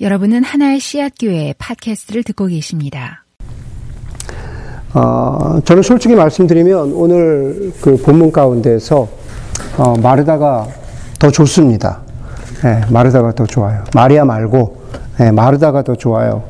여러분은 0.00 0.42
하나의 0.42 0.80
씨앗교회 0.80 1.54
팟캐스트를 1.56 2.24
듣고 2.24 2.46
계십니다. 2.46 3.24
어, 4.92 5.60
저는 5.64 5.84
솔직히 5.84 6.16
말씀드리면 6.16 6.92
오늘 6.94 7.72
그 7.80 7.96
본문 7.98 8.32
가운데서 8.32 9.08
어, 9.78 9.94
마르다가 10.02 10.66
더 11.20 11.30
좋습니다. 11.30 12.00
네, 12.64 12.80
마르다가 12.90 13.32
더 13.36 13.46
좋아요. 13.46 13.84
마리아 13.94 14.24
말고 14.24 14.82
네, 15.18 15.30
마르다가 15.30 15.82
더 15.82 15.94
좋아요. 15.94 16.42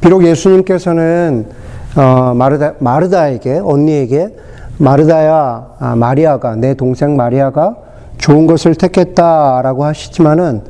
비록 0.00 0.24
예수님께서는 0.24 1.46
어, 1.94 2.34
마르다 2.34 2.74
마르다에게 2.80 3.60
언니에게 3.62 4.34
마르다야 4.78 5.66
아, 5.78 5.94
마리아가 5.94 6.56
내 6.56 6.74
동생 6.74 7.16
마리아가 7.16 7.76
좋은 8.18 8.48
것을 8.48 8.74
택했다라고 8.74 9.84
하시지만은 9.84 10.62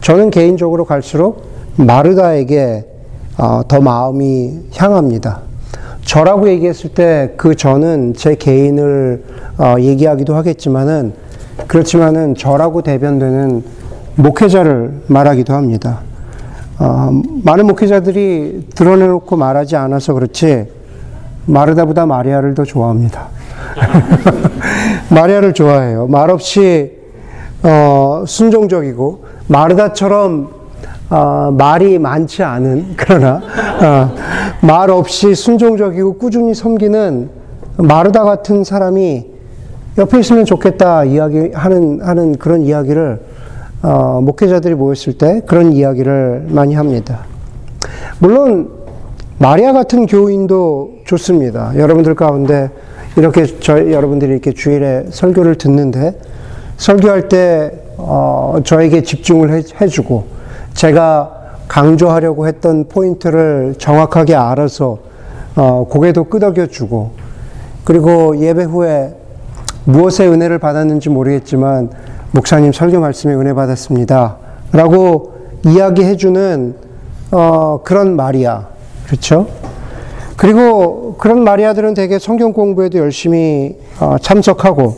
저는 0.00 0.30
개인적으로 0.30 0.84
갈수록 0.84 1.53
마르다에게 1.76 2.86
어, 3.38 3.62
더 3.66 3.80
마음이 3.80 4.60
향합니다. 4.76 5.40
저라고 6.04 6.48
얘기했을 6.48 6.90
때 6.90 7.34
그 7.36 7.54
저는 7.56 8.14
제 8.14 8.34
개인을 8.34 9.24
어, 9.58 9.74
얘기하기도 9.78 10.34
하겠지만은 10.34 11.12
그렇지만은 11.66 12.34
저라고 12.34 12.82
대변되는 12.82 13.64
목회자를 14.16 15.02
말하기도 15.08 15.52
합니다. 15.54 16.00
어, 16.78 17.10
많은 17.44 17.66
목회자들이 17.66 18.68
드러내놓고 18.74 19.36
말하지 19.36 19.76
않아서 19.76 20.14
그렇지 20.14 20.66
마르다보다 21.46 22.06
마리아를 22.06 22.54
더 22.54 22.64
좋아합니다. 22.64 23.28
마리아를 25.10 25.52
좋아해요. 25.52 26.06
말없이 26.06 26.92
어, 27.62 28.24
순종적이고 28.26 29.24
마르다처럼 29.48 30.50
어, 31.10 31.54
말이 31.56 31.98
많지 31.98 32.42
않은 32.42 32.94
그러나 32.96 33.40
어, 33.82 34.14
말 34.66 34.90
없이 34.90 35.34
순종적이고 35.34 36.14
꾸준히 36.14 36.54
섬기는 36.54 37.30
마르다 37.76 38.24
같은 38.24 38.64
사람이 38.64 39.26
옆에 39.98 40.20
있으면 40.20 40.44
좋겠다 40.44 41.04
이야기하는 41.04 42.00
하는 42.02 42.36
그런 42.36 42.62
이야기를 42.62 43.20
어, 43.82 44.20
목회자들이 44.22 44.74
모였을 44.74 45.12
때 45.18 45.42
그런 45.46 45.72
이야기를 45.72 46.46
많이 46.48 46.74
합니다. 46.74 47.26
물론 48.18 48.70
마리아 49.38 49.72
같은 49.72 50.06
교인도 50.06 51.00
좋습니다. 51.04 51.72
여러분들 51.76 52.14
가운데 52.14 52.70
이렇게 53.16 53.44
저 53.60 53.90
여러분들이 53.90 54.32
이렇게 54.32 54.52
주일에 54.52 55.06
설교를 55.10 55.56
듣는데 55.56 56.18
설교할 56.76 57.28
때 57.28 57.72
어, 57.98 58.56
저에게 58.64 59.02
집중을 59.02 59.52
해, 59.52 59.62
해주고 59.80 60.33
제가 60.74 61.30
강조하려고 61.68 62.46
했던 62.46 62.88
포인트를 62.88 63.74
정확하게 63.78 64.34
알아서 64.34 64.98
어, 65.56 65.86
고개도 65.88 66.24
끄덕여주고 66.24 67.12
그리고 67.84 68.36
예배 68.38 68.64
후에 68.64 69.14
무엇의 69.84 70.28
은혜를 70.28 70.58
받았는지 70.58 71.08
모르겠지만 71.10 71.90
목사님 72.32 72.72
설교 72.72 73.00
말씀에 73.00 73.34
은혜 73.34 73.52
받았습니다. 73.54 74.36
라고 74.72 75.34
이야기해주는 75.64 76.74
어, 77.30 77.80
그런 77.84 78.16
마리아 78.16 78.66
그렇죠? 79.06 79.46
그리고 80.36 81.14
그런 81.18 81.44
마리아들은 81.44 81.94
대개 81.94 82.18
성경 82.18 82.52
공부에도 82.52 82.98
열심히 82.98 83.78
어, 84.00 84.16
참석하고 84.20 84.96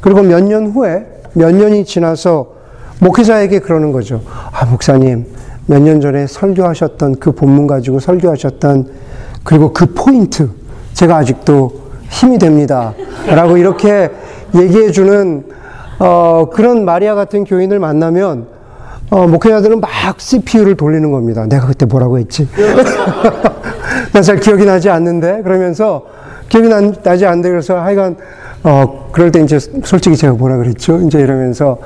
그리고 0.00 0.22
몇 0.22 0.40
년 0.42 0.66
후에 0.72 1.06
몇 1.34 1.54
년이 1.54 1.84
지나서 1.84 2.61
목회자에게 3.02 3.58
그러는 3.58 3.90
거죠. 3.90 4.22
아, 4.52 4.64
목사님, 4.64 5.26
몇 5.66 5.80
년 5.82 6.00
전에 6.00 6.26
설교하셨던 6.28 7.16
그 7.18 7.32
본문 7.32 7.66
가지고 7.66 7.98
설교하셨던 7.98 8.86
그리고 9.42 9.72
그 9.72 9.86
포인트, 9.86 10.48
제가 10.92 11.16
아직도 11.16 11.80
힘이 12.08 12.38
됩니다. 12.38 12.94
라고 13.26 13.56
이렇게 13.56 14.08
얘기해주는, 14.54 15.44
어, 15.98 16.46
그런 16.52 16.84
마리아 16.84 17.14
같은 17.16 17.42
교인을 17.44 17.80
만나면, 17.80 18.46
어, 19.10 19.26
목회자들은 19.26 19.80
막 19.80 19.90
CPU를 20.20 20.76
돌리는 20.76 21.10
겁니다. 21.10 21.46
내가 21.46 21.66
그때 21.66 21.86
뭐라고 21.86 22.18
했지? 22.18 22.48
난잘 24.12 24.38
기억이 24.40 24.64
나지 24.64 24.88
않는데? 24.90 25.42
그러면서, 25.42 26.04
기억이 26.48 26.68
나 26.68 27.16
지 27.16 27.26
않는데, 27.26 27.50
그래서 27.50 27.78
하여간, 27.80 28.16
어, 28.64 29.08
그럴 29.12 29.32
때 29.32 29.40
이제 29.40 29.58
솔직히 29.58 30.16
제가 30.16 30.34
뭐라 30.34 30.56
그랬죠? 30.56 31.00
이제 31.00 31.20
이러면서, 31.20 31.78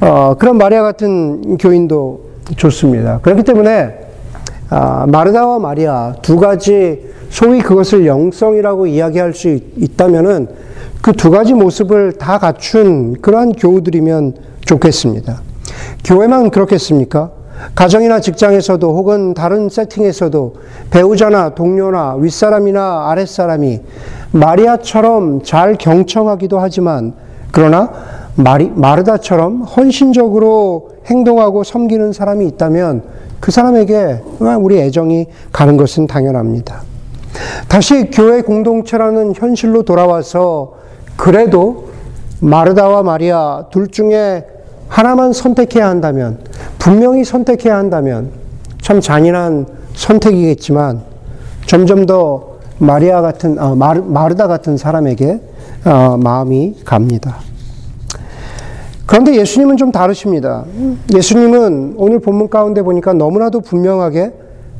어, 0.00 0.34
그런 0.38 0.56
마리아 0.56 0.82
같은 0.82 1.58
교인도 1.58 2.20
좋습니다. 2.56 3.18
그렇기 3.20 3.42
때문에, 3.42 4.00
아, 4.70 5.06
마르다와 5.06 5.58
마리아 5.58 6.14
두 6.22 6.38
가지 6.38 7.12
소위 7.28 7.60
그것을 7.60 8.06
영성이라고 8.06 8.86
이야기할 8.86 9.34
수 9.34 9.48
있다면은 9.76 10.48
그 11.02 11.12
두 11.12 11.30
가지 11.30 11.52
모습을 11.52 12.12
다 12.12 12.38
갖춘 12.38 13.20
그러한 13.20 13.52
교우들이면 13.52 14.34
좋겠습니다. 14.64 15.42
교회만 16.02 16.48
그렇겠습니까? 16.50 17.30
가정이나 17.74 18.20
직장에서도 18.20 18.96
혹은 18.96 19.34
다른 19.34 19.68
세팅에서도 19.68 20.54
배우자나 20.90 21.54
동료나 21.54 22.16
윗사람이나 22.16 23.10
아랫사람이 23.10 23.80
마리아처럼 24.32 25.42
잘 25.42 25.76
경청하기도 25.76 26.58
하지만 26.58 27.14
그러나 27.52 27.90
마리, 28.36 28.70
마르다처럼 28.74 29.62
헌신적으로 29.62 30.90
행동하고 31.06 31.62
섬기는 31.62 32.12
사람이 32.12 32.46
있다면 32.48 33.02
그 33.40 33.52
사람에게 33.52 34.22
우리 34.60 34.78
애정이 34.80 35.26
가는 35.52 35.76
것은 35.76 36.06
당연합니다. 36.06 36.82
다시 37.68 38.10
교회 38.10 38.42
공동체라는 38.42 39.34
현실로 39.36 39.82
돌아와서 39.82 40.74
그래도 41.16 41.88
마르다와 42.40 43.02
마리아 43.02 43.66
둘 43.70 43.88
중에 43.88 44.46
하나만 44.88 45.32
선택해야 45.32 45.88
한다면, 45.88 46.38
분명히 46.78 47.24
선택해야 47.24 47.76
한다면, 47.76 48.30
참 48.80 49.00
잔인한 49.00 49.66
선택이겠지만, 49.94 51.02
점점 51.66 52.06
더 52.06 52.54
마리아 52.78 53.20
같은, 53.22 53.58
어, 53.58 53.74
마르, 53.74 54.00
마르다 54.02 54.46
같은 54.46 54.76
사람에게 54.76 55.40
어, 55.84 56.16
마음이 56.16 56.76
갑니다. 56.84 57.36
그런데 59.06 59.36
예수님은 59.36 59.76
좀 59.76 59.92
다르십니다. 59.92 60.64
예수님은 61.14 61.94
오늘 61.98 62.20
본문 62.20 62.48
가운데 62.48 62.82
보니까 62.82 63.12
너무나도 63.12 63.60
분명하게 63.60 64.32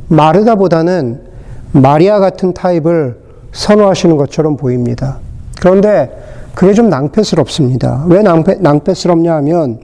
마르다보다는 0.09 1.21
마리아 1.73 2.21
같은 2.21 2.55
타입을 2.55 3.19
선호하시는 3.53 4.17
것처럼 4.17 4.57
보입니다. 4.57 5.19
그런데 5.61 6.11
그게 6.55 6.73
좀 6.73 6.89
낭패스럽습니다. 6.89 8.07
왜 8.09 8.23
낭패, 8.23 8.57
낭패스럽냐 8.61 9.35
하면, 9.37 9.81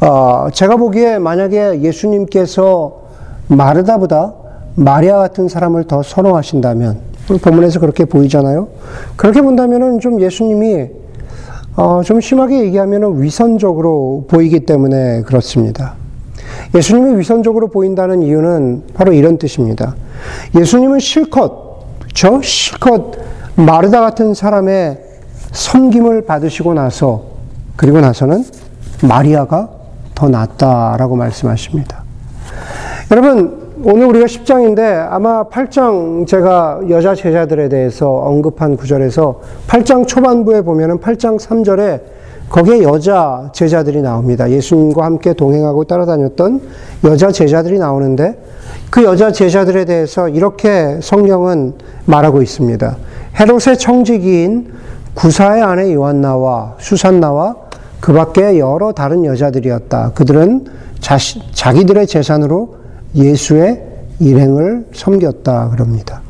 어, 0.00 0.48
제가 0.52 0.76
보기에 0.76 1.18
만약에 1.18 1.82
예수님께서 1.82 3.02
마르다보다 3.48 4.34
마리아 4.74 5.18
같은 5.18 5.48
사람을 5.48 5.84
더 5.84 6.02
선호하신다면, 6.02 6.98
본문에서 7.42 7.80
그렇게 7.80 8.04
보이잖아요. 8.04 8.68
그렇게 9.16 9.42
본다면은 9.42 10.00
좀 10.00 10.20
예수님이 10.20 10.88
어, 11.76 12.02
좀 12.04 12.20
심하게 12.20 12.60
얘기하면 12.60 13.22
위선적으로 13.22 14.24
보이기 14.28 14.66
때문에 14.66 15.22
그렇습니다. 15.22 15.94
예수님이 16.74 17.18
위선적으로 17.20 17.68
보인다는 17.68 18.22
이유는 18.22 18.84
바로 18.94 19.12
이런 19.12 19.38
뜻입니다. 19.38 19.94
예수님은 20.56 20.98
실컷, 20.98 21.84
저 22.14 22.40
실컷 22.42 23.12
마르다 23.54 24.00
같은 24.00 24.34
사람의 24.34 24.98
섬김을 25.52 26.22
받으시고 26.22 26.74
나서, 26.74 27.22
그리고 27.76 28.00
나서는 28.00 28.44
마리아가 29.02 29.68
더 30.14 30.28
낫다라고 30.28 31.16
말씀하십니다. 31.16 32.02
여러분, 33.10 33.68
오늘 33.84 34.06
우리가 34.06 34.26
10장인데 34.26 35.06
아마 35.08 35.44
8장 35.44 36.26
제가 36.26 36.80
여자 36.90 37.14
제자들에 37.14 37.68
대해서 37.68 38.10
언급한 38.10 38.76
구절에서 38.76 39.40
8장 39.68 40.06
초반부에 40.06 40.62
보면은 40.62 40.98
8장 40.98 41.38
3절에 41.38 42.00
거기에 42.48 42.82
여자 42.82 43.50
제자들이 43.52 44.02
나옵니다. 44.02 44.50
예수님과 44.50 45.04
함께 45.04 45.32
동행하고 45.34 45.84
따라다녔던 45.84 46.60
여자 47.04 47.30
제자들이 47.30 47.78
나오는데 47.78 48.42
그 48.90 49.04
여자 49.04 49.30
제자들에 49.30 49.84
대해서 49.84 50.28
이렇게 50.28 50.98
성경은 51.00 51.74
말하고 52.06 52.42
있습니다. 52.42 52.96
헤롯의 53.38 53.78
청지기인 53.78 54.72
구사의 55.14 55.62
아내 55.62 55.94
요한나와 55.94 56.74
수산나와 56.78 57.67
그 58.00 58.12
밖에 58.12 58.58
여러 58.58 58.92
다른 58.92 59.24
여자들이었다. 59.24 60.12
그들은 60.14 60.66
자시, 61.00 61.40
자기들의 61.52 62.06
재산으로 62.06 62.76
예수의 63.14 63.84
일행을 64.20 64.86
섬겼다 64.92 65.70
그럽니다. 65.70 66.22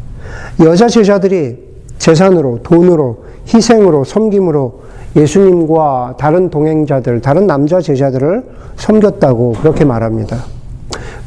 여자 0.61 0.89
제자들이 0.89 1.69
재산으로, 1.99 2.61
돈으로, 2.63 3.25
희생으로, 3.53 4.05
섬김으로 4.05 4.81
예수님과 5.17 6.17
다른 6.19 6.51
동행자들, 6.51 7.21
다른 7.21 7.47
남자 7.47 7.81
제자들을 7.81 8.45
섬겼다고 8.77 9.55
그렇게 9.61 9.85
말합니다. 9.85 10.45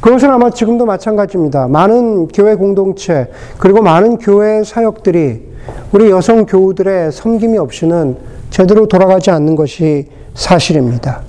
그것은 0.00 0.30
아마 0.30 0.50
지금도 0.50 0.86
마찬가지입니다. 0.86 1.68
많은 1.68 2.28
교회 2.28 2.54
공동체, 2.54 3.28
그리고 3.58 3.82
많은 3.82 4.18
교회 4.18 4.64
사역들이 4.64 5.52
우리 5.92 6.10
여성 6.10 6.46
교우들의 6.46 7.12
섬김이 7.12 7.58
없이는 7.58 8.16
제대로 8.50 8.86
돌아가지 8.86 9.30
않는 9.30 9.54
것이 9.54 10.08
사실입니다. 10.34 11.20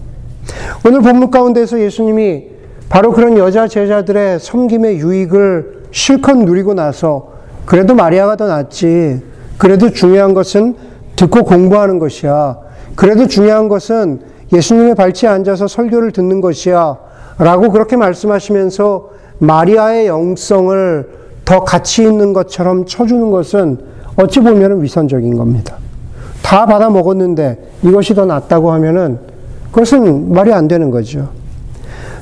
오늘 0.85 1.01
본문 1.01 1.31
가운데서 1.31 1.79
예수님이 1.79 2.45
바로 2.89 3.11
그런 3.11 3.37
여자 3.37 3.67
제자들의 3.67 4.39
섬김의 4.39 4.97
유익을 4.97 5.83
실컷 5.91 6.37
누리고 6.37 6.73
나서 6.73 7.33
그래도 7.65 7.95
마리아가 7.95 8.35
더 8.35 8.47
낫지. 8.47 9.21
그래도 9.57 9.91
중요한 9.91 10.33
것은 10.33 10.75
듣고 11.15 11.43
공부하는 11.43 11.99
것이야. 11.99 12.57
그래도 12.95 13.27
중요한 13.27 13.67
것은 13.67 14.21
예수님의 14.51 14.95
발치에 14.95 15.29
앉아서 15.29 15.67
설교를 15.67 16.11
듣는 16.11 16.41
것이야. 16.41 16.97
라고 17.39 17.71
그렇게 17.71 17.95
말씀하시면서 17.95 19.09
마리아의 19.39 20.07
영성을 20.07 21.09
더 21.45 21.63
가치 21.63 22.03
있는 22.03 22.33
것처럼 22.33 22.85
쳐주는 22.85 23.31
것은 23.31 23.79
어찌 24.15 24.39
보면 24.39 24.83
위선적인 24.83 25.35
겁니다. 25.37 25.77
다 26.43 26.67
받아 26.67 26.91
먹었는데 26.91 27.57
이것이 27.81 28.13
더 28.13 28.25
낫다고 28.25 28.71
하면은 28.73 29.17
그것은 29.71 30.31
말이 30.31 30.53
안 30.53 30.67
되는 30.67 30.91
거죠. 30.91 31.29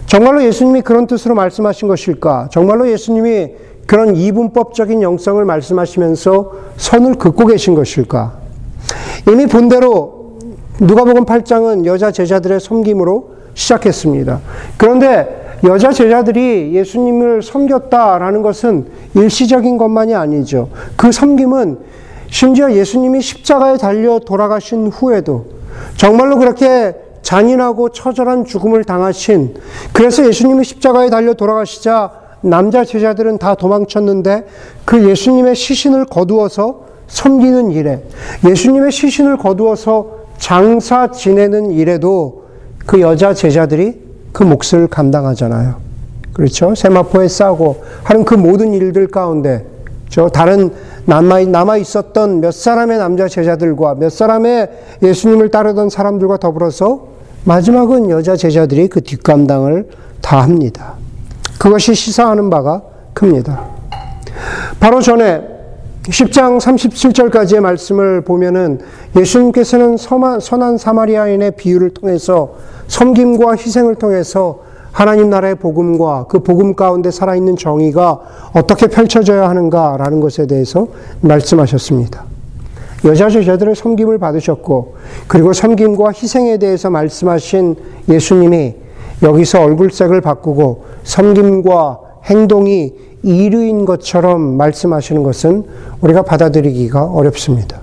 정말로 0.06 0.44
예수님이 0.44 0.82
그런 0.82 1.08
뜻으로 1.08 1.36
말씀하신 1.36 1.90
것일까? 1.90 2.48
정말로 2.52 2.90
예수님이 2.90 3.50
그런 3.86 4.16
이분법적인 4.16 5.02
영성을 5.02 5.44
말씀하시면서 5.44 6.52
선을 6.78 7.16
긋고 7.16 7.48
계신 7.48 7.76
것일까? 7.76 8.34
이미 9.30 9.48
본대로 9.48 10.38
누가복음 10.80 11.26
8장은 11.26 11.86
여자 11.86 12.12
제자들의 12.12 12.60
섬김으로 12.60 13.32
시작했습니다. 13.54 14.40
그런데 14.78 15.58
여자 15.64 15.92
제자들이 15.92 16.74
예수님을 16.74 17.44
섬겼다라는 17.44 18.42
것은 18.42 18.86
일시적인 19.14 19.78
것만이 19.78 20.16
아니죠. 20.16 20.70
그 20.96 21.12
섬김은 21.12 21.78
심지어 22.32 22.72
예수님이 22.72 23.22
십자가에 23.22 23.78
달려 23.78 24.18
돌아가신 24.18 24.88
후에도 24.88 25.46
정말로 25.98 26.38
그렇게 26.38 26.96
잔인하고 27.22 27.90
처절한 27.90 28.46
죽음을 28.46 28.86
당하신 28.86 29.54
그래서 29.92 30.26
예수님이 30.26 30.64
십자가에 30.64 31.10
달려 31.10 31.34
돌아가시자 31.34 32.10
남자 32.40 32.84
제자들은 32.86 33.38
다 33.38 33.54
도망쳤는데 33.54 34.48
그 34.86 35.08
예수님의 35.08 35.56
시신을 35.56 36.06
거두어서 36.06 36.86
섬기는 37.08 37.72
일에 37.72 38.02
예수님의 38.48 38.94
시신을 38.94 39.38
거두어서 39.38 40.22
장사 40.38 41.12
지내는 41.12 41.72
일에도 41.72 42.46
그 42.86 43.02
여자 43.02 43.34
제자들이 43.34 44.00
그 44.32 44.44
몫을 44.44 44.88
감당하잖아요. 44.88 45.76
그렇죠? 46.32 46.74
세마포에 46.74 47.28
싸고 47.28 47.84
하는 48.04 48.24
그 48.24 48.36
모든 48.36 48.74
일들 48.74 49.08
가운데 49.08 49.66
저 50.10 50.30
다른 50.30 50.72
남아, 51.06 51.46
남아 51.46 51.78
있었던 51.78 52.42
몇 52.42 52.54
사람의 52.54 52.98
남자 52.98 53.28
제자들과 53.28 53.96
몇 53.96 54.12
사람의 54.12 54.70
예수님을 55.04 55.50
따르던 55.50 55.90
사람들과 55.90 56.38
더불어서 56.38 57.08
마지막은 57.44 58.10
여자 58.10 58.36
제자들이 58.36 58.88
그 58.88 59.02
뒷감당을 59.02 59.90
다 60.22 60.42
합니다. 60.42 60.94
그것이 61.60 61.96
시사하는 61.96 62.50
바가 62.50 62.84
큽니다. 63.14 63.66
바로 64.80 65.02
전에 65.02 65.42
10장 66.04 66.60
37절까지의 66.60 67.60
말씀을 67.60 68.22
보면은 68.22 68.80
예수님께서는 69.16 69.98
선한 69.98 70.78
사마리아인의 70.78 71.52
비유를 71.52 71.92
통해서 71.92 72.56
섬김과 72.88 73.52
희생을 73.54 73.96
통해서 73.96 74.62
하나님 74.92 75.30
나라의 75.30 75.56
복음과 75.56 76.26
그 76.28 76.40
복음 76.40 76.76
가운데 76.76 77.12
살아있는 77.12 77.56
정의가 77.56 78.20
어떻게 78.54 78.88
펼쳐져야 78.88 79.50
하는가라는 79.50 80.20
것에 80.20 80.48
대해서 80.48 80.88
말씀하셨습니다. 81.22 82.26
여자 83.06 83.30
제자들의 83.30 83.76
섬김을 83.76 84.20
받으셨고, 84.20 84.96
그리고 85.28 85.54
섬김과 85.54 86.12
희생에 86.12 86.58
대해서 86.58 86.90
말씀하신 86.90 87.76
예수님이 88.10 88.76
여기서 89.24 89.62
얼굴색을 89.62 90.22
바꾸고 90.22 90.84
섬김과 91.04 92.00
행동이 92.26 92.94
이류인 93.24 93.86
것처럼 93.86 94.58
말씀하시는 94.58 95.24
것은 95.24 95.64
우리가 96.02 96.24
받아들이기가 96.24 97.06
어렵습니다. 97.06 97.81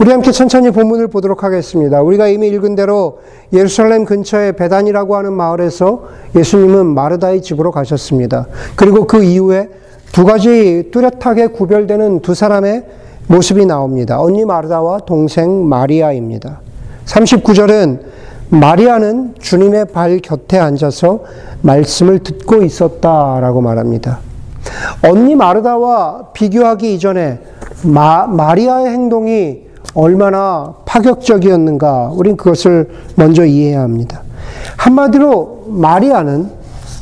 우리 0.00 0.10
함께 0.10 0.32
천천히 0.32 0.72
본문을 0.72 1.06
보도록 1.06 1.44
하겠습니다. 1.44 2.02
우리가 2.02 2.26
이미 2.26 2.48
읽은 2.48 2.74
대로 2.74 3.20
예루살렘 3.52 4.04
근처에 4.04 4.52
베단이라고 4.52 5.14
하는 5.14 5.32
마을에서 5.32 6.08
예수님은 6.34 6.86
마르다의 6.86 7.42
집으로 7.42 7.70
가셨습니다. 7.70 8.48
그리고 8.74 9.06
그 9.06 9.22
이후에 9.22 9.68
두 10.12 10.24
가지 10.24 10.90
뚜렷하게 10.92 11.48
구별되는 11.48 12.20
두 12.20 12.34
사람의 12.34 12.84
모습이 13.28 13.66
나옵니다. 13.66 14.20
언니 14.20 14.44
마르다와 14.44 15.00
동생 15.00 15.68
마리아입니다. 15.68 16.60
39절은 17.06 18.00
마리아는 18.50 19.34
주님의 19.38 19.86
발 19.86 20.18
곁에 20.18 20.58
앉아서 20.58 21.20
말씀을 21.62 22.18
듣고 22.18 22.62
있었다라고 22.62 23.60
말합니다. 23.60 24.18
언니 25.08 25.36
마르다와 25.36 26.30
비교하기 26.32 26.94
이전에 26.94 27.40
마, 27.84 28.26
마리아의 28.26 28.88
행동이 28.88 29.63
얼마나 29.94 30.74
파격적이었는가, 30.84 32.10
우린 32.14 32.36
그것을 32.36 32.90
먼저 33.14 33.44
이해해야 33.44 33.82
합니다. 33.82 34.22
한마디로 34.76 35.66
마리아는, 35.68 36.50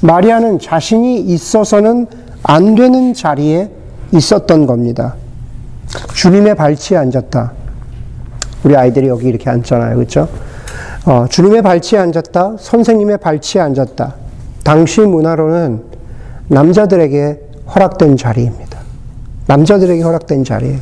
마리아는 0.03 0.59
자신이 0.59 1.21
있어서는 1.21 2.07
안 2.43 2.75
되는 2.75 3.15
자리에 3.15 3.71
있었던 4.13 4.67
겁니다. 4.67 5.15
주님의 6.15 6.55
발치에 6.55 6.97
앉았다. 6.99 7.53
우리 8.65 8.77
아이들이 8.77 9.09
여기 9.09 9.29
이렇게 9.29 9.51
앉잖아요. 9.51 9.97
그렇죠? 9.97 10.29
어, 11.05 11.27
주님의 11.29 11.63
발치에 11.63 11.99
앉았다. 11.99 12.57
선생님의 12.59 13.19
발치에 13.19 13.61
앉았다. 13.61 14.15
당시 14.63 15.01
문화로는 15.01 15.83
남자들에게 16.49 17.41
허락된 17.75 18.17
자리입니다. 18.17 18.79
남자들에게 19.47 20.03
허락된 20.03 20.45
자리예요. 20.45 20.79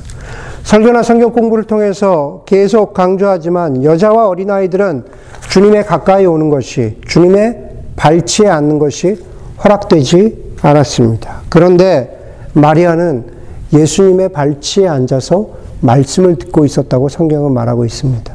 설교나 0.62 1.03
성경 1.03 1.33
공부를 1.33 1.65
통해서 1.65 2.43
계속 2.47 2.95
강조하지만 2.95 3.83
여자와 3.83 4.29
어린아이들은 4.29 5.05
주님의 5.51 5.85
가까이 5.87 6.27
오는 6.27 6.49
것이 6.49 6.99
주님의 7.07 7.71
발치에 7.97 8.49
앉는 8.49 8.79
것이 8.79 9.23
허락되지 9.65 10.57
않았습니다. 10.62 11.43
그런데 11.49 12.19
마리아는 12.52 13.25
예수님의 13.73 14.31
발치에 14.31 14.87
앉아서 14.88 15.49
말씀을 15.81 16.37
듣고 16.37 16.64
있었다고 16.64 17.09
성경은 17.09 17.52
말하고 17.52 17.85
있습니다. 17.85 18.35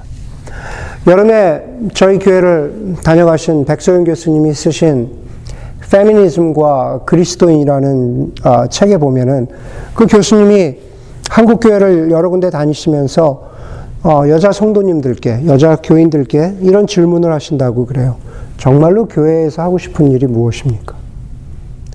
여름에 1.08 1.64
저희 1.94 2.18
교회를 2.18 2.96
다녀가신 3.04 3.66
백소영 3.66 4.06
교수님이 4.06 4.54
쓰신 4.54 5.26
페미니즘과 5.92 7.02
그리스도인이라는 7.06 8.34
어, 8.44 8.68
책에 8.68 8.98
보면은 8.98 9.48
그 9.94 10.08
교수님이 10.08 10.78
한국 11.36 11.60
교회를 11.60 12.12
여러 12.12 12.30
군데 12.30 12.50
다니시면서 12.50 13.42
어, 14.04 14.24
여자 14.30 14.54
성도님들께 14.54 15.48
여자 15.48 15.76
교인들께 15.76 16.60
이런 16.62 16.88
질문을 16.88 17.34
하신다고 17.34 17.88
그래요. 17.88 18.16
정말로 18.58 19.06
교회에서 19.06 19.62
하고 19.62 19.78
싶은 19.78 20.12
일이 20.12 20.28
무엇입니까? 20.28 20.96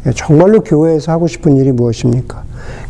예, 0.05 0.13
정말로 0.13 0.61
교회에서 0.61 1.13
하고 1.13 1.27
싶은 1.27 1.57
일이 1.57 1.73
무엇입니까? 1.73 2.43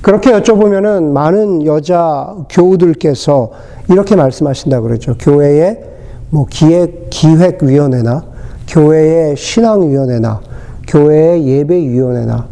그렇게 0.03 0.33
여쭤보면은 0.33 1.13
많은 1.13 1.65
여자 1.67 2.35
교우들께서 2.49 3.53
이렇게 3.89 4.17
말씀하신다 4.17 4.81
그러죠. 4.81 5.15
교회의 5.21 5.81
뭐 6.31 6.47
기획 6.51 7.11
기획위원회나 7.11 8.25
교회의 8.67 9.37
신앙위원회나 9.37 10.41
교회의 10.89 11.47
예배위원회나 11.47 12.49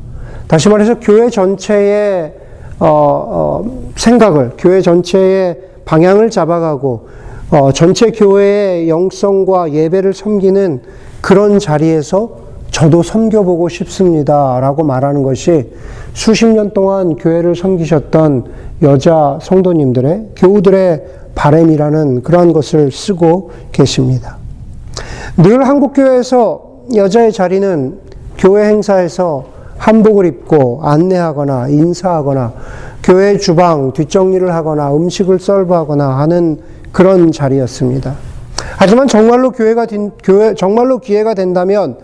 다시 0.46 0.68
말해서 0.68 1.00
교회 1.00 1.28
전체의 1.30 2.37
어, 2.80 2.86
어, 2.88 3.64
생각을 3.96 4.52
교회 4.58 4.80
전체의 4.80 5.58
방향을 5.84 6.30
잡아가고 6.30 7.08
어, 7.50 7.72
전체 7.72 8.10
교회의 8.10 8.88
영성과 8.88 9.72
예배를 9.72 10.12
섬기는 10.12 10.82
그런 11.20 11.58
자리에서 11.58 12.48
저도 12.70 13.02
섬겨보고 13.02 13.68
싶습니다 13.70 14.60
라고 14.60 14.84
말하는 14.84 15.22
것이 15.22 15.72
수십 16.12 16.46
년 16.46 16.72
동안 16.72 17.16
교회를 17.16 17.56
섬기셨던 17.56 18.44
여자 18.82 19.38
성도님들의 19.40 20.32
교우들의 20.36 21.04
바램이라는 21.34 22.22
그러한 22.22 22.52
것을 22.52 22.92
쓰고 22.92 23.50
계십니다. 23.72 24.36
늘 25.36 25.66
한국교회에서 25.66 26.68
여자의 26.94 27.32
자리는 27.32 27.98
교회 28.36 28.68
행사에서 28.68 29.44
한복을 29.78 30.26
입고 30.26 30.80
안내하거나 30.82 31.68
인사하거나 31.68 32.52
교회 33.02 33.38
주방 33.38 33.92
뒷정리를 33.92 34.52
하거나 34.52 34.94
음식을 34.94 35.38
썰브하거나 35.38 36.18
하는 36.18 36.58
그런 36.92 37.32
자리였습니다. 37.32 38.14
하지만 38.76 39.06
정말로 39.06 39.50
교회가 39.50 39.86
교회 40.22 40.54
정말로 40.54 40.98
기회가 40.98 41.34
된다면 41.34 41.96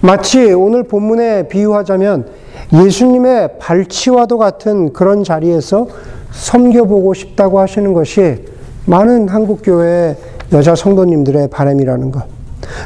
마치 0.00 0.52
오늘 0.52 0.84
본문에 0.84 1.48
비유하자면 1.48 2.26
예수님의 2.72 3.58
발치와도 3.58 4.38
같은 4.38 4.92
그런 4.92 5.24
자리에서 5.24 5.86
섬겨보고 6.30 7.14
싶다고 7.14 7.58
하시는 7.58 7.92
것이 7.92 8.44
많은 8.86 9.28
한국 9.28 9.60
교회 9.62 10.16
여자 10.52 10.74
성도님들의 10.74 11.48
바람이라는 11.48 12.10
것. 12.10 12.22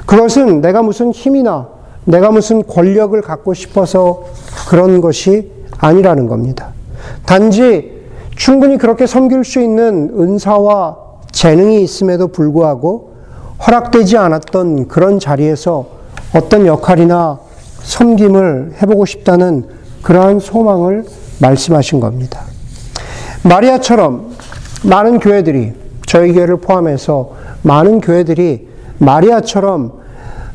그것은 0.07 0.61
내가 0.61 0.83
무슨 0.83 1.11
힘이나 1.13 1.69
내가 2.05 2.31
무슨 2.31 2.67
권력을 2.67 3.21
갖고 3.23 3.55
싶어서 3.55 4.25
그런 4.69 5.01
것이 5.01 5.51
아니라는 5.79 6.27
겁니다. 6.27 6.73
단지 7.27 8.03
충분히 8.37 8.79
그렇게 8.79 9.07
섬길 9.07 9.45
수 9.45 9.61
있는 9.61 10.11
은사와 10.19 10.97
재능이 11.31 11.83
있음에도 11.83 12.29
불구하고 12.29 13.13
허락되지 13.67 14.17
않았던 14.17 14.89
그런 14.89 15.19
자리에서 15.19 15.87
어떤 16.35 16.67
역할이나 16.67 17.39
섬김을 17.83 18.75
해보고 18.83 19.07
싶다는 19.07 19.69
그러한 20.03 20.41
소망을 20.41 21.05
말씀하신 21.41 22.01
겁니다. 22.01 22.43
마리아처럼 23.45 24.33
많은 24.85 25.21
교회들이 25.21 25.73
저희 26.07 26.33
교회를 26.33 26.59
포함해서 26.59 27.33
많은 27.63 28.01
교회들이 28.01 28.69
마리아처럼 28.99 29.93
어, 29.93 30.02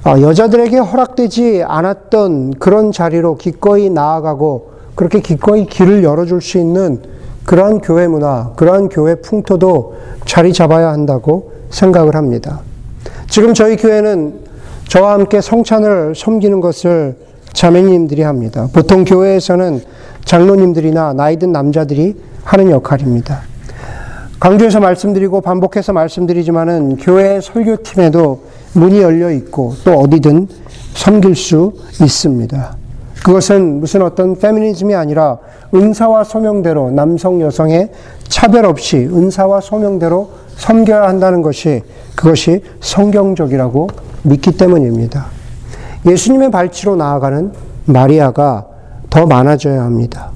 여자들에게 0.06 0.78
허락되지 0.78 1.64
않았던 1.68 2.56
그런 2.60 2.92
자리로 2.92 3.36
기꺼이 3.36 3.90
나아가고 3.90 4.72
그렇게 4.96 5.20
기꺼이 5.20 5.66
길을 5.66 6.04
열어줄 6.04 6.42
수 6.42 6.58
있는 6.58 7.02
그러한 7.46 7.80
교회 7.80 8.08
문화, 8.08 8.52
그러한 8.56 8.90
교회 8.90 9.16
풍토도 9.16 9.96
자리 10.26 10.54
잡아야 10.54 10.90
한다고 10.90 11.52
생각을 11.70 12.16
합니다. 12.16 12.62
지금 13.30 13.54
저희 13.54 13.76
교회는 13.78 14.40
저와 14.88 15.14
함께 15.14 15.42
성찬을 15.42 16.14
섬기는 16.16 16.62
것을 16.62 17.16
자매님들이 17.54 18.22
합니다. 18.22 18.68
보통 18.74 19.04
교회에서는 19.04 19.82
장로님들이나 20.26 21.14
나이든 21.14 21.52
남자들이 21.52 22.16
하는 22.44 22.70
역할입니다. 22.70 23.42
강조해서 24.40 24.80
말씀드리고 24.80 25.42
반복해서 25.42 25.94
말씀드리지만은 25.94 26.98
교회 26.98 27.42
설교팀에도 27.42 28.42
문이 28.74 29.02
열려 29.02 29.32
있고 29.32 29.76
또 29.84 29.94
어디든 29.94 30.48
섬길 30.94 31.36
수 31.36 31.74
있습니다. 32.02 32.76
그것은 33.24 33.80
무슨 33.80 34.02
어떤 34.04 34.38
페미니즘이 34.38 34.96
아니라 34.96 35.38
은사와 35.74 36.24
소명대로 36.24 36.92
남성 36.92 37.42
여성의 37.42 37.92
차별 38.28 38.66
없이 38.66 38.98
은사와 38.98 39.62
소명대로 39.62 40.30
섬겨야 40.56 41.04
한다는 41.08 41.42
것이 41.42 41.84
그것이 42.16 42.62
성경적이라고 42.80 43.90
믿기 44.24 44.52
때문입니다. 44.52 45.28
예수님의 46.06 46.52
발치로 46.52 46.96
나아가는 46.96 47.52
마리아가 47.86 48.68
더 49.10 49.26
많아져야 49.26 49.84
합니다. 49.84 50.32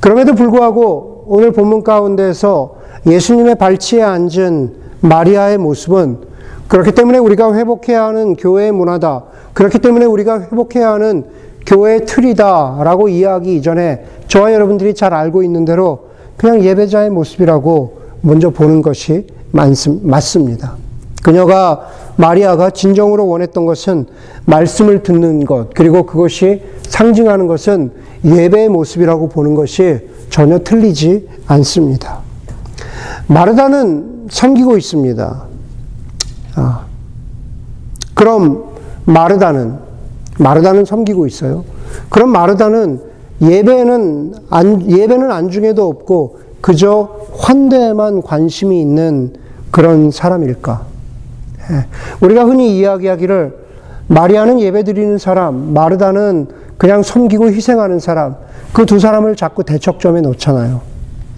그럼에도 0.00 0.34
불구하고 0.34 1.24
오늘 1.26 1.52
본문 1.52 1.84
가운데서 1.84 2.76
예수님의 3.06 3.56
발치에 3.56 4.02
앉은 4.02 4.74
마리아의 5.00 5.58
모습은 5.58 6.27
그렇기 6.68 6.92
때문에 6.92 7.18
우리가 7.18 7.54
회복해야 7.54 8.04
하는 8.04 8.36
교회의 8.36 8.72
문화다. 8.72 9.24
그렇기 9.54 9.78
때문에 9.78 10.04
우리가 10.04 10.42
회복해야 10.42 10.92
하는 10.92 11.24
교회의 11.66 12.06
틀이다. 12.06 12.80
라고 12.82 13.08
이야기 13.08 13.56
이전에 13.56 14.04
저와 14.28 14.52
여러분들이 14.52 14.94
잘 14.94 15.14
알고 15.14 15.42
있는 15.42 15.64
대로 15.64 16.08
그냥 16.36 16.62
예배자의 16.62 17.10
모습이라고 17.10 17.98
먼저 18.20 18.50
보는 18.50 18.82
것이 18.82 19.26
맞습니다. 19.50 20.76
그녀가 21.22 21.88
마리아가 22.16 22.70
진정으로 22.70 23.26
원했던 23.26 23.64
것은 23.66 24.06
말씀을 24.44 25.02
듣는 25.02 25.44
것, 25.44 25.70
그리고 25.74 26.04
그것이 26.04 26.62
상징하는 26.82 27.46
것은 27.46 27.92
예배의 28.24 28.68
모습이라고 28.68 29.28
보는 29.28 29.54
것이 29.54 30.00
전혀 30.30 30.58
틀리지 30.58 31.28
않습니다. 31.46 32.20
마르다는 33.26 34.26
섬기고 34.30 34.76
있습니다. 34.76 35.48
아, 36.54 36.84
그럼 38.14 38.64
마르다는 39.04 39.78
마르다는 40.38 40.84
섬기고 40.84 41.26
있어요. 41.26 41.64
그럼 42.08 42.30
마르다는 42.30 43.00
예배는 43.40 44.34
안, 44.50 44.90
예배는 44.90 45.30
안중에도 45.30 45.88
없고 45.88 46.38
그저 46.60 47.08
환대에만 47.38 48.22
관심이 48.22 48.80
있는 48.80 49.32
그런 49.70 50.10
사람일까? 50.10 50.82
예. 51.70 51.86
우리가 52.20 52.44
흔히 52.44 52.78
이야기하기를 52.78 53.56
마리아는 54.08 54.60
예배 54.60 54.84
드리는 54.84 55.18
사람, 55.18 55.72
마르다는 55.74 56.48
그냥 56.78 57.02
섬기고 57.02 57.48
희생하는 57.48 58.00
사람, 58.00 58.36
그 58.72 58.86
두 58.86 58.98
사람을 58.98 59.36
자꾸 59.36 59.64
대척점에 59.64 60.20
놓잖아요. 60.20 60.80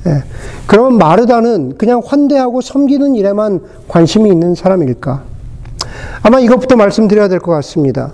예. 0.06 0.22
그러면 0.66 0.98
마르다는 0.98 1.76
그냥 1.76 2.00
환대하고 2.04 2.60
섬기는 2.60 3.14
일에만 3.14 3.60
관심이 3.88 4.30
있는 4.30 4.54
사람일까? 4.54 5.22
아마 6.22 6.40
이것부터 6.40 6.76
말씀드려야 6.76 7.28
될 7.28 7.40
것 7.40 7.52
같습니다. 7.52 8.12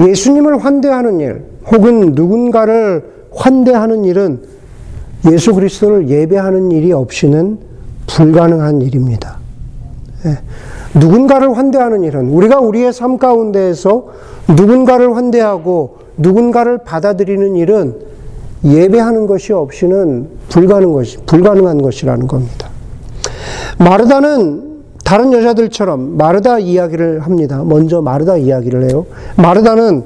예수님을 0.00 0.62
환대하는 0.64 1.20
일, 1.20 1.44
혹은 1.72 2.12
누군가를 2.14 3.04
환대하는 3.34 4.04
일은 4.04 4.42
예수 5.30 5.54
그리스도를 5.54 6.08
예배하는 6.08 6.70
일이 6.70 6.92
없이는 6.92 7.58
불가능한 8.06 8.82
일입니다. 8.82 9.38
예. 10.26 10.38
누군가를 10.98 11.56
환대하는 11.56 12.04
일은 12.04 12.28
우리가 12.30 12.58
우리의 12.60 12.92
삶 12.92 13.18
가운데에서 13.18 14.06
누군가를 14.48 15.14
환대하고 15.16 15.98
누군가를 16.16 16.78
받아들이는 16.78 17.56
일은 17.56 17.96
예배하는 18.64 19.26
것이 19.26 19.52
없이는 19.52 20.28
불가능 20.48 20.92
것이, 20.92 21.18
불가능한 21.26 21.82
것이라는 21.82 22.26
겁니다. 22.26 22.68
마르다는 23.78 24.82
다른 25.04 25.32
여자들처럼 25.32 26.16
마르다 26.16 26.58
이야기를 26.58 27.20
합니다. 27.20 27.62
먼저 27.64 28.00
마르다 28.00 28.36
이야기를 28.36 28.90
해요. 28.90 29.06
마르다는 29.36 30.04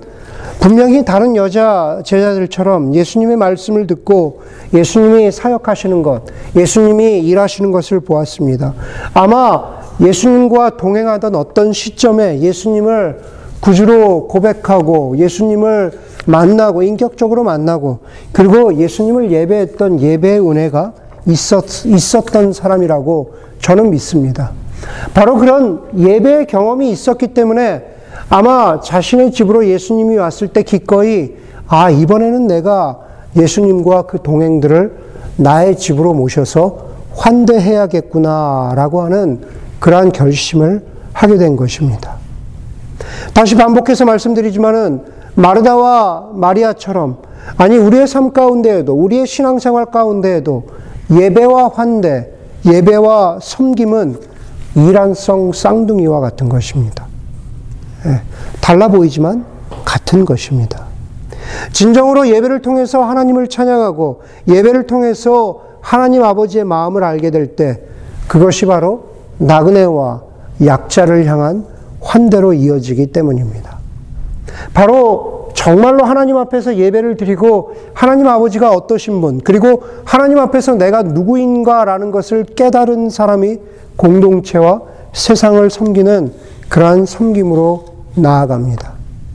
분명히 0.61 1.05
다른 1.07 1.37
여자 1.37 2.03
제자들처럼 2.05 2.95
예수님의 2.95 3.37
말씀을 3.37 3.87
듣고 3.87 4.43
예수님이 4.75 5.31
사역하시는 5.33 6.03
것, 6.03 6.25
예수님이 6.55 7.21
일하시는 7.21 7.73
것을 7.73 8.01
보았습니다. 8.01 8.75
아마 9.15 9.81
예수님과 10.03 10.77
동행하던 10.77 11.35
어떤 11.35 11.73
시점에 11.73 12.41
예수님을 12.41 13.21
구주로 13.61 14.29
고백하고 14.29 15.17
예수님을 15.17 15.93
만나고 16.27 16.83
인격적으로 16.83 17.45
만나고 17.45 18.01
그리고 18.33 18.75
예수님을 18.75 19.33
예배했던 19.33 20.01
예배의 20.01 20.49
은혜가 20.49 20.93
있었, 21.27 21.87
있었던 21.87 22.53
사람이라고 22.53 23.35
저는 23.61 23.91
믿습니다. 23.91 24.53
바로 25.15 25.37
그런 25.37 25.83
예배의 25.97 26.47
경험이 26.47 26.91
있었기 26.91 27.29
때문에 27.29 27.85
아마 28.29 28.81
자신의 28.81 29.33
집으로 29.33 29.67
예수님이 29.67 30.17
왔을 30.17 30.49
때 30.49 30.63
기꺼이 30.63 31.35
아, 31.67 31.91
이번에는 31.91 32.47
내가 32.47 32.99
예수님과 33.37 34.03
그 34.03 34.23
동행들을 34.23 34.97
나의 35.37 35.77
집으로 35.77 36.15
모셔서 36.15 36.91
환대해야겠구나라고 37.15 39.03
하는 39.03 39.41
그러한 39.79 40.13
결심을 40.13 40.83
하게 41.13 41.39
된 41.39 41.57
것입니다. 41.57 42.17
다시 43.35 43.55
반복해서 43.57 44.05
말씀드리지만은 44.05 45.20
마르다와 45.35 46.31
마리아처럼 46.35 47.19
아니 47.57 47.77
우리의 47.77 48.07
삶 48.07 48.33
가운데에도 48.33 48.93
우리의 48.95 49.27
신앙생활 49.27 49.87
가운데에도 49.87 50.65
예배와 51.11 51.71
환대, 51.75 52.31
예배와 52.67 53.39
섬김은 53.43 54.21
이란성 54.77 55.53
쌍둥이와 55.53 56.21
같은 56.21 56.49
것입니다. 56.49 57.07
예, 58.07 58.23
달라 58.61 58.89
보이지만 58.89 59.45
같은 59.85 60.25
것입니다. 60.25 60.87
진정으로 61.73 62.29
예배를 62.29 62.63
통해서 62.63 63.03
하나님을 63.03 63.49
찬양하고 63.49 64.23
예배를 64.47 64.87
통해서 64.87 65.63
하나님 65.81 66.23
아버지의 66.23 66.65
마음을 66.65 67.03
알게 67.03 67.31
될 67.31 67.57
때 67.57 67.81
그것이 68.29 68.67
바로 68.67 69.07
나그네와 69.39 70.23
약자를 70.65 71.27
향한 71.27 71.67
환대로 72.01 72.53
이어지기 72.53 73.09
때문입니다. 73.09 73.80
바로 74.75 75.49
정말로 75.55 76.05
하나님 76.05 76.37
앞에서 76.37 76.77
예배를 76.77 77.17
드리고 77.17 77.73
하나님 77.93 78.27
아버지가 78.29 78.71
어떠신 78.71 79.21
분, 79.21 79.41
그리고 79.43 79.83
하나님 80.05 80.39
앞에서 80.39 80.75
내가 80.75 81.03
누구인가라는 81.03 82.11
것을 82.11 82.45
깨달은 82.45 83.11
사람이 83.11 83.59
공동체와 83.97 84.83
세상을 85.13 85.69
섬기는 85.69 86.33
그러한 86.69 87.05
섬김으로 87.05 87.85
나아갑니다. 88.15 88.93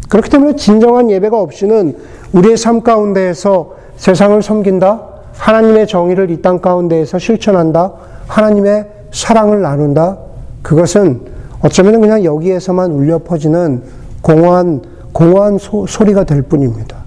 그렇기 0.10 0.30
때문에 0.30 0.56
진정한 0.56 1.12
예배가 1.12 1.40
없이는 1.40 1.98
우리의 2.34 2.58
삶 2.58 2.82
가운데에서 2.82 3.74
세상을 3.98 4.42
섬긴다, 4.42 5.02
하나님의 5.34 5.88
정의를 5.88 6.32
이 6.32 6.42
땅 6.42 6.60
가운데에서 6.60 7.20
실천한다, 7.20 7.92
하나님의 8.28 8.88
사랑을 9.12 9.62
나눈다, 9.62 10.18
그것은 10.62 11.22
어쩌면 11.62 12.02
그냥 12.02 12.24
여기에서만 12.24 12.92
울려 12.92 13.20
퍼지는 13.20 13.84
공허한 14.22 14.82
공허한 15.16 15.58
소, 15.58 15.88
소리가 15.88 16.26
될 16.26 16.42
뿐입니다. 16.42 16.98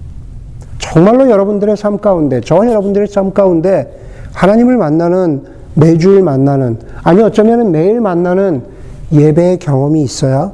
정말로 0.79 1.29
여러분들의 1.29 1.77
삶 1.77 1.99
가운데, 1.99 2.41
저 2.43 2.55
여러분들의 2.55 3.07
삶 3.07 3.33
가운데 3.33 3.99
하나님을 4.33 4.77
만나는 4.77 5.43
매주일 5.75 6.23
만나는, 6.23 6.79
아니 7.03 7.21
어쩌면 7.21 7.71
매일 7.71 8.01
만나는 8.01 8.63
예배의 9.11 9.59
경험이 9.59 10.01
있어야 10.01 10.51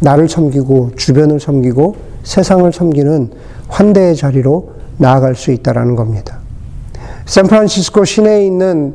나를 0.00 0.28
섬기고 0.28 0.96
주변을 0.96 1.38
섬기고 1.38 1.94
세상을 2.24 2.72
섬기는 2.72 3.30
환대의 3.68 4.16
자리로 4.16 4.72
나아갈 4.96 5.36
수 5.36 5.52
있다라는 5.52 5.94
겁니다. 5.94 6.38
샌프란시스코 7.24 8.04
시내에 8.04 8.44
있는 8.44 8.94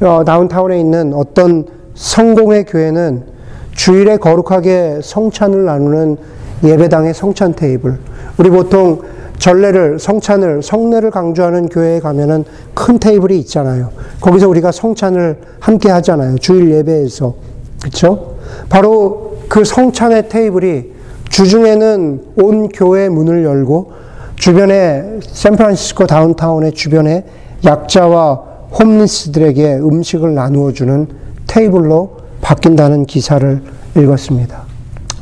어, 0.00 0.24
다운타운에 0.24 0.80
있는 0.80 1.14
어떤 1.14 1.64
성공의 1.94 2.64
교회는 2.64 3.22
주일에 3.70 4.16
거룩하게 4.16 4.98
성찬을 5.00 5.64
나누는 5.64 6.16
예배당의 6.64 7.14
성찬 7.14 7.54
테이블. 7.54 7.98
우리 8.38 8.50
보통 8.50 9.02
전례를 9.38 9.98
성찬을 9.98 10.62
성례를 10.62 11.10
강조하는 11.10 11.68
교회에 11.68 12.00
가면은 12.00 12.44
큰 12.74 12.98
테이블이 12.98 13.38
있잖아요. 13.40 13.90
거기서 14.20 14.48
우리가 14.48 14.72
성찬을 14.72 15.38
함께 15.60 15.90
하잖아요. 15.90 16.38
주일 16.38 16.70
예배에서. 16.72 17.34
그렇죠? 17.80 18.36
바로 18.68 19.36
그 19.48 19.64
성찬의 19.64 20.28
테이블이 20.28 20.96
주중에는 21.28 22.22
온 22.36 22.68
교회 22.68 23.08
문을 23.08 23.44
열고 23.44 23.92
주변에 24.36 25.18
샌프란시스코 25.22 26.06
다운타운의 26.06 26.72
주변에 26.72 27.24
약자와 27.64 28.42
홈리스들에게 28.78 29.76
음식을 29.76 30.34
나누어 30.34 30.72
주는 30.72 31.08
테이블로 31.46 32.16
바뀐다는 32.40 33.06
기사를 33.06 33.62
읽었습니다. 33.96 34.65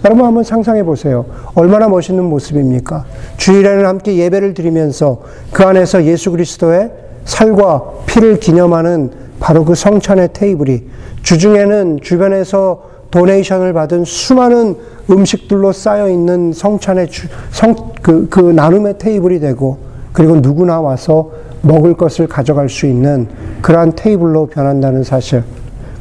여러분 0.04 0.26
한번 0.26 0.44
상상해 0.44 0.82
보세요. 0.82 1.24
얼마나 1.54 1.88
멋있는 1.88 2.24
모습입니까? 2.24 3.06
주일에는 3.38 3.86
함께 3.86 4.16
예배를 4.16 4.52
드리면서 4.52 5.22
그 5.50 5.62
안에서 5.64 6.04
예수 6.04 6.30
그리스도의 6.30 6.90
살과 7.24 7.84
피를 8.06 8.38
기념하는 8.38 9.10
바로 9.40 9.64
그 9.64 9.74
성찬의 9.74 10.30
테이블이 10.34 10.82
주중에는 11.22 12.00
주변에서 12.02 12.82
도네이션을 13.10 13.72
받은 13.72 14.04
수많은 14.04 14.76
음식들로 15.10 15.72
쌓여 15.72 16.10
있는 16.10 16.52
성찬의 16.52 17.08
주, 17.08 17.28
성, 17.50 17.74
그, 18.02 18.28
그 18.28 18.40
나눔의 18.40 18.98
테이블이 18.98 19.40
되고 19.40 19.78
그리고 20.12 20.36
누구나 20.36 20.80
와서 20.80 21.30
먹을 21.62 21.94
것을 21.94 22.26
가져갈 22.26 22.68
수 22.68 22.84
있는 22.84 23.26
그러한 23.62 23.92
테이블로 23.96 24.46
변한다는 24.48 25.02
사실. 25.02 25.44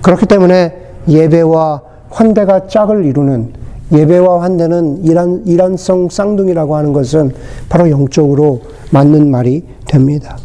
그렇기 0.02 0.26
때문에 0.26 0.76
예배와 1.08 1.82
환대가 2.10 2.68
짝을 2.68 3.06
이루는 3.06 3.63
예배와 3.94 4.42
환대는 4.42 5.04
일한, 5.06 5.44
일한성 5.46 6.10
쌍둥이라고 6.10 6.76
하는 6.76 6.94
것은 6.94 7.32
바로 7.70 7.90
영적으로 7.90 8.62
맞는 8.92 9.30
말이 9.30 9.64
됩니다. 9.88 10.38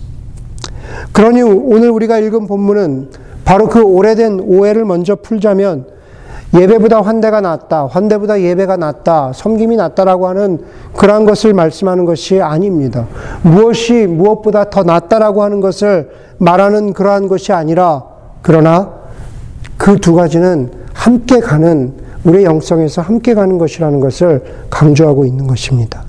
그러니 1.12 1.42
오늘 1.42 1.90
우리가 1.90 2.18
읽은 2.18 2.46
본문은 2.46 3.10
바로 3.44 3.68
그 3.68 3.82
오래된 3.82 4.40
오해를 4.40 4.84
먼저 4.84 5.16
풀자면 5.16 5.86
예배보다 6.54 7.02
환대가 7.02 7.40
낫다, 7.40 7.86
환대보다 7.86 8.40
예배가 8.40 8.76
낫다, 8.78 9.32
섬김이 9.34 9.76
낫다라고 9.76 10.28
하는 10.28 10.58
그러한 10.96 11.26
것을 11.26 11.52
말씀하는 11.52 12.06
것이 12.06 12.40
아닙니다. 12.40 13.06
무엇이 13.42 14.06
무엇보다 14.06 14.70
더 14.70 14.82
낫다라고 14.82 15.42
하는 15.42 15.60
것을 15.60 16.10
말하는 16.38 16.94
그러한 16.94 17.28
것이 17.28 17.52
아니라 17.52 18.04
그러나 18.40 18.98
그 19.76 19.98
두 19.98 20.14
가지는 20.14 20.70
함께 20.92 21.40
가는 21.40 21.94
우리의 22.28 22.44
영성에서 22.44 23.02
함께 23.02 23.34
가는 23.34 23.58
것이라는 23.58 24.00
것을 24.00 24.42
강조하고 24.70 25.24
있는 25.24 25.46
것입니다. 25.46 26.04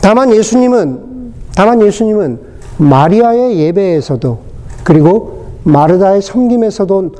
다만 0.00 0.34
예수님은 0.34 1.32
다만 1.54 1.80
예수님은 1.82 2.38
마리아의 2.78 3.58
예배에서도 3.58 4.38
그리고 4.84 5.46
마르다의 5.64 6.22
섬김에서도 6.22 7.12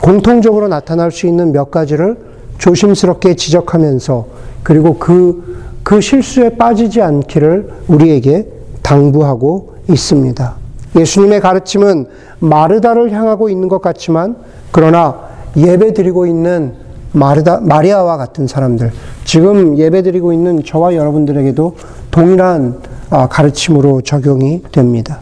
공통적으로 0.00 0.68
나타날 0.68 1.12
수 1.12 1.26
있는 1.26 1.52
몇 1.52 1.70
가지를 1.70 2.16
조심스럽게 2.58 3.36
지적하면서 3.36 4.26
그리고 4.62 4.98
그, 4.98 5.62
그 5.82 6.00
실수에 6.00 6.56
빠지지 6.56 7.00
않기를 7.02 7.70
우리에게 7.88 8.48
당부하고 8.82 9.74
있습니다. 9.88 10.54
예수님의 10.96 11.40
가르침은 11.40 12.06
마르다를 12.40 13.12
향하고 13.12 13.48
있는 13.48 13.68
것 13.68 13.80
같지만 13.80 14.36
그러나 14.72 15.20
예배 15.56 15.94
드리고 15.94 16.26
있는 16.26 16.81
마르다, 17.12 17.60
마리아와 17.62 18.16
같은 18.16 18.46
사람들, 18.46 18.90
지금 19.24 19.78
예배 19.78 20.02
드리고 20.02 20.32
있는 20.32 20.64
저와 20.64 20.94
여러분들에게도 20.94 21.76
동일한 22.10 22.80
아, 23.10 23.28
가르침으로 23.28 24.00
적용이 24.00 24.62
됩니다. 24.72 25.20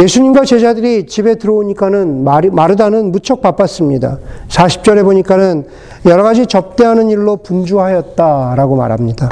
예수님과 0.00 0.44
제자들이 0.44 1.06
집에 1.06 1.34
들어오니까는 1.34 2.22
마르다는 2.22 3.10
무척 3.10 3.40
바빴습니다. 3.40 4.18
40절에 4.48 5.02
보니까는 5.02 5.66
여러 6.06 6.22
가지 6.22 6.46
접대하는 6.46 7.10
일로 7.10 7.38
분주하였다라고 7.38 8.76
말합니다. 8.76 9.30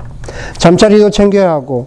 잠자리도 0.59 1.11
챙겨야 1.11 1.51
하고, 1.51 1.87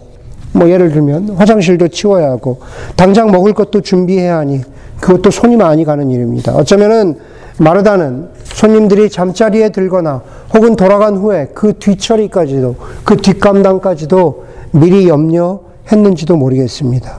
뭐 0.52 0.70
예를 0.70 0.90
들면 0.92 1.30
화장실도 1.36 1.88
치워야 1.88 2.30
하고, 2.30 2.60
당장 2.96 3.30
먹을 3.30 3.52
것도 3.52 3.82
준비해야 3.82 4.38
하니, 4.38 4.62
그것도 5.00 5.30
손이 5.30 5.56
많이 5.56 5.84
가는 5.84 6.10
일입니다. 6.10 6.54
어쩌면은 6.54 7.18
마르다는 7.60 8.28
손님들이 8.42 9.10
잠자리에 9.10 9.68
들거나 9.68 10.22
혹은 10.54 10.76
돌아간 10.76 11.16
후에 11.16 11.50
그 11.54 11.74
뒤처리까지도, 11.78 12.76
그 13.04 13.18
뒷감당까지도 13.18 14.44
미리 14.72 15.08
염려했는지도 15.08 16.36
모르겠습니다. 16.36 17.18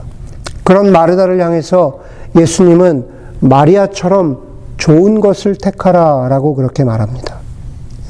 그런 0.64 0.90
마르다를 0.90 1.40
향해서 1.40 2.00
예수님은 2.36 3.06
마리아처럼 3.38 4.38
좋은 4.78 5.20
것을 5.20 5.54
택하라 5.54 6.26
라고 6.28 6.56
그렇게 6.56 6.82
말합니다. 6.82 7.36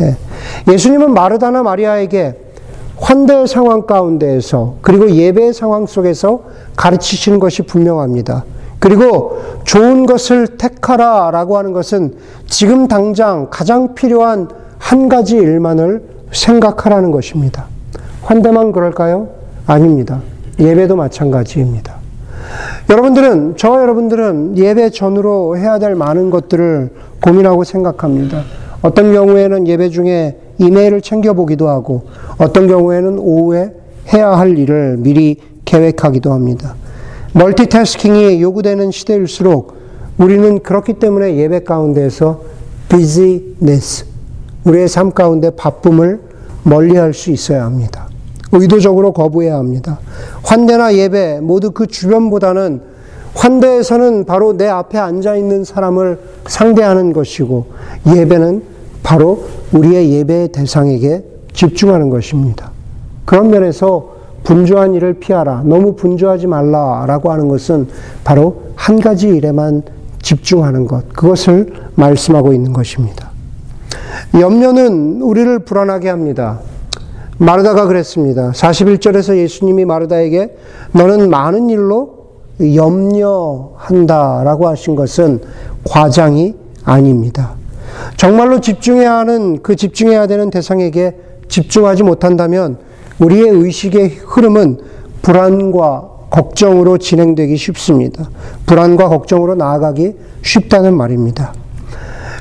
예. 0.00 0.16
예수님은 0.72 1.12
마르다나 1.12 1.62
마리아에게 1.62 2.38
환대 2.96 3.46
상황 3.46 3.82
가운데에서 3.82 4.76
그리고 4.80 5.10
예배 5.10 5.52
상황 5.52 5.84
속에서 5.86 6.44
가르치시는 6.76 7.40
것이 7.40 7.62
분명합니다. 7.62 8.44
그리고 8.82 9.38
좋은 9.62 10.06
것을 10.06 10.58
택하라 10.58 11.30
라고 11.30 11.56
하는 11.56 11.72
것은 11.72 12.16
지금 12.48 12.88
당장 12.88 13.46
가장 13.48 13.94
필요한 13.94 14.48
한 14.76 15.08
가지 15.08 15.36
일만을 15.36 16.02
생각하라는 16.32 17.12
것입니다. 17.12 17.66
환대만 18.22 18.72
그럴까요? 18.72 19.28
아닙니다. 19.66 20.20
예배도 20.58 20.96
마찬가지입니다. 20.96 21.94
여러분들은, 22.90 23.54
저 23.56 23.80
여러분들은 23.80 24.58
예배 24.58 24.90
전으로 24.90 25.56
해야 25.56 25.78
될 25.78 25.94
많은 25.94 26.30
것들을 26.30 26.90
고민하고 27.22 27.62
생각합니다. 27.62 28.42
어떤 28.82 29.12
경우에는 29.12 29.68
예배 29.68 29.90
중에 29.90 30.40
이메일을 30.58 31.02
챙겨보기도 31.02 31.68
하고, 31.68 32.08
어떤 32.36 32.66
경우에는 32.66 33.16
오후에 33.20 33.76
해야 34.12 34.30
할 34.32 34.58
일을 34.58 34.96
미리 34.98 35.36
계획하기도 35.64 36.32
합니다. 36.32 36.74
멀티태스킹이 37.34 38.42
요구되는 38.42 38.90
시대일수록 38.90 39.76
우리는 40.18 40.58
그렇기 40.62 40.94
때문에 40.94 41.36
예배 41.36 41.64
가운데서 41.64 42.42
busyness, 42.88 44.04
우리의 44.64 44.88
삶 44.88 45.10
가운데 45.12 45.50
바쁨을 45.50 46.20
멀리 46.62 46.96
할 46.96 47.14
수 47.14 47.30
있어야 47.30 47.64
합니다. 47.64 48.08
의도적으로 48.52 49.12
거부해야 49.12 49.56
합니다. 49.56 49.98
환대나 50.42 50.94
예배 50.94 51.40
모두 51.40 51.70
그 51.70 51.86
주변보다는 51.86 52.82
환대에서는 53.34 54.24
바로 54.26 54.54
내 54.54 54.68
앞에 54.68 54.98
앉아 54.98 55.36
있는 55.36 55.64
사람을 55.64 56.18
상대하는 56.46 57.14
것이고 57.14 57.66
예배는 58.14 58.62
바로 59.02 59.46
우리의 59.72 60.12
예배의 60.12 60.48
대상에게 60.48 61.24
집중하는 61.54 62.10
것입니다. 62.10 62.72
그런 63.24 63.48
면에서 63.48 64.11
분주한 64.44 64.94
일을 64.94 65.14
피하라. 65.14 65.62
너무 65.64 65.94
분주하지 65.94 66.46
말라 66.46 67.04
라고 67.06 67.30
하는 67.30 67.48
것은 67.48 67.88
바로 68.24 68.62
한 68.74 69.00
가지 69.00 69.28
일에만 69.28 69.82
집중하는 70.20 70.86
것. 70.86 71.08
그것을 71.12 71.72
말씀하고 71.94 72.52
있는 72.52 72.72
것입니다. 72.72 73.30
염려는 74.38 75.20
우리를 75.20 75.60
불안하게 75.60 76.08
합니다. 76.08 76.60
마르다가 77.38 77.86
그랬습니다. 77.86 78.52
41절에서 78.52 79.36
예수님이 79.36 79.84
마르다에게 79.84 80.56
너는 80.92 81.28
많은 81.28 81.70
일로 81.70 82.22
염려한다 82.60 84.44
라고 84.44 84.68
하신 84.68 84.94
것은 84.94 85.40
과장이 85.84 86.54
아닙니다. 86.84 87.54
정말로 88.16 88.60
집중해야 88.60 89.18
하는 89.18 89.62
그 89.62 89.76
집중해야 89.76 90.26
되는 90.26 90.50
대상에게 90.50 91.16
집중하지 91.48 92.02
못한다면 92.02 92.78
우리의 93.18 93.48
의식의 93.48 94.08
흐름은 94.26 94.78
불안과 95.22 96.08
걱정으로 96.30 96.98
진행되기 96.98 97.56
쉽습니다. 97.56 98.28
불안과 98.66 99.08
걱정으로 99.08 99.54
나아가기 99.54 100.14
쉽다는 100.42 100.96
말입니다. 100.96 101.52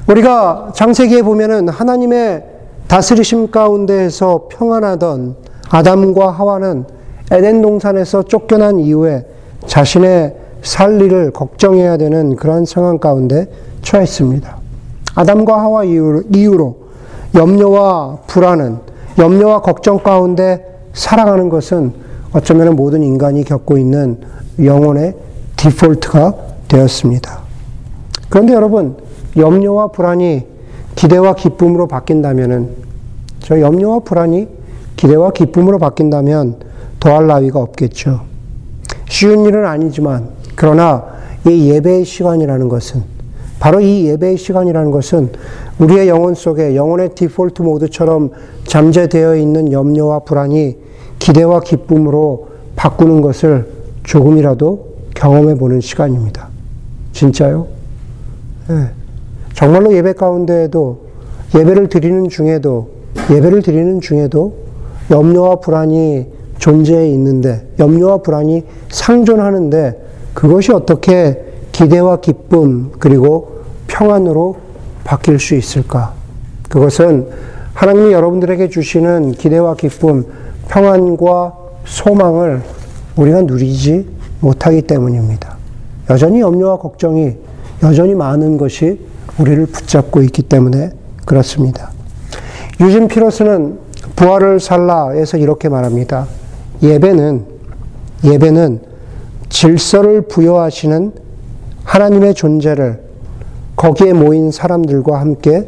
우리가 0.08 0.72
장세기에 0.74 1.22
보면은 1.24 1.68
하나님의 1.70 2.44
다스리심 2.88 3.52
가운데에서 3.52 4.48
평안하던 4.50 5.36
아담과 5.70 6.32
하와는 6.32 6.86
에덴 7.32 7.62
동산에서 7.62 8.24
쫓겨난 8.24 8.80
이후에 8.80 9.26
자신의 9.68 10.36
살리를 10.64 11.32
걱정해야 11.32 11.98
되는 11.98 12.36
그러한 12.36 12.66
상황 12.66 12.98
가운데 12.98 13.48
처했습니다. 13.82 14.58
아담과 15.16 15.60
하와 15.60 15.84
이후로 15.86 16.78
염려와 17.36 18.20
불안은 18.28 18.91
염려와 19.17 19.62
걱정 19.62 20.00
가운데 20.00 20.65
살아가는 20.93 21.50
것은 21.50 21.93
어쩌면 22.34 22.76
모든 22.76 23.04
인간이 23.04 23.43
겪고 23.43 23.78
있는 23.78 24.19
영혼의 24.63 25.15
디폴트가 25.58 26.36
되었습니다. 26.67 27.39
그런데 28.30 28.54
여러분, 28.54 28.97
염려와 29.36 29.89
불안이 29.89 30.45
기대와 30.95 31.36
기쁨으로 31.36 31.88
바뀐다면은, 31.88 32.69
저 33.39 33.60
염려와 33.60 34.00
불안이 34.00 34.47
기대와 34.95 35.32
기쁨으로 35.32 35.80
바뀐다면 35.80 36.58
더할 37.00 37.28
나위가 37.28 37.60
없겠죠. 37.60 38.21
쉬운 39.10 39.45
일은 39.45 39.65
아니지만, 39.65 40.30
그러나 40.56 41.06
이 41.47 41.69
예배의 41.71 42.06
시간이라는 42.06 42.69
것은, 42.69 43.04
바로 43.62 43.80
이 43.80 44.08
예배의 44.08 44.38
시간이라는 44.38 44.89
것은 44.89 45.30
우리의 45.78 46.08
영혼 46.08 46.34
속에 46.34 46.76
영혼의 46.76 47.10
디폴트 47.13 47.62
모드처럼 47.62 48.32
잠재되어 48.65 49.36
있는 49.36 49.71
염려와 49.71 50.21
불안이 50.21 50.78
기대와 51.19 51.60
기쁨으로 51.60 52.47
바꾸는 52.76 53.21
것을 53.21 53.67
조금이라도 54.04 54.88
경험해 55.13 55.60
보는 55.60 55.80
시간입니다. 55.80 56.50
진짜요? 57.13 57.67
네. 58.67 58.88
정말로 59.54 59.93
예배 59.93 60.13
가운데에도 60.13 61.02
예배를 61.54 61.88
드리는 61.88 62.30
중에도 62.30 62.89
예배를 63.30 63.62
드리는 63.62 64.02
중에도 64.02 64.56
염려와 65.12 65.58
불안이 65.58 66.26
존재해 66.58 67.08
있는데 67.10 67.67
염려와 67.78 68.24
불안이 68.24 68.63
상존하는데 68.89 70.04
그것이 70.34 70.71
어떻게 70.71 71.51
기대와 71.72 72.18
기쁨 72.22 72.92
그리고 73.00 73.62
평안으로 73.88 74.58
바뀔 75.04 75.40
수 75.40 75.56
있을까? 75.56 76.14
그것은 76.70 77.28
하나님이 77.74 78.12
여러분들에게 78.12 78.70
주시는 78.70 79.34
기대와 79.34 79.76
기쁨, 79.76 80.26
평안과 80.68 81.54
소망을 81.86 82.62
우리가 83.16 83.42
누리지 83.42 84.08
못하기 84.40 84.84
때문입니다. 84.84 85.58
여전히 86.10 86.42
염려와 86.42 86.78
걱정이 86.78 87.36
여전히 87.84 88.16
많은 88.16 88.58
것이 88.58 89.00
우리를 89.38 89.66
붙잡고 89.68 90.22
있기 90.24 90.44
때문에 90.44 90.92
그렇습니다. 91.26 91.92
유진 92.80 93.08
피로스는 93.08 93.80
부활을 94.16 94.60
살라에서 94.60 95.38
이렇게 95.38 95.70
말합니다. 95.70 96.28
예배는 96.84 97.46
예배는 98.24 98.82
질서를 99.50 100.22
부여하시는 100.24 101.12
하나님의 101.92 102.36
존재를 102.36 103.02
거기에 103.76 104.14
모인 104.14 104.50
사람들과 104.50 105.20
함께 105.20 105.68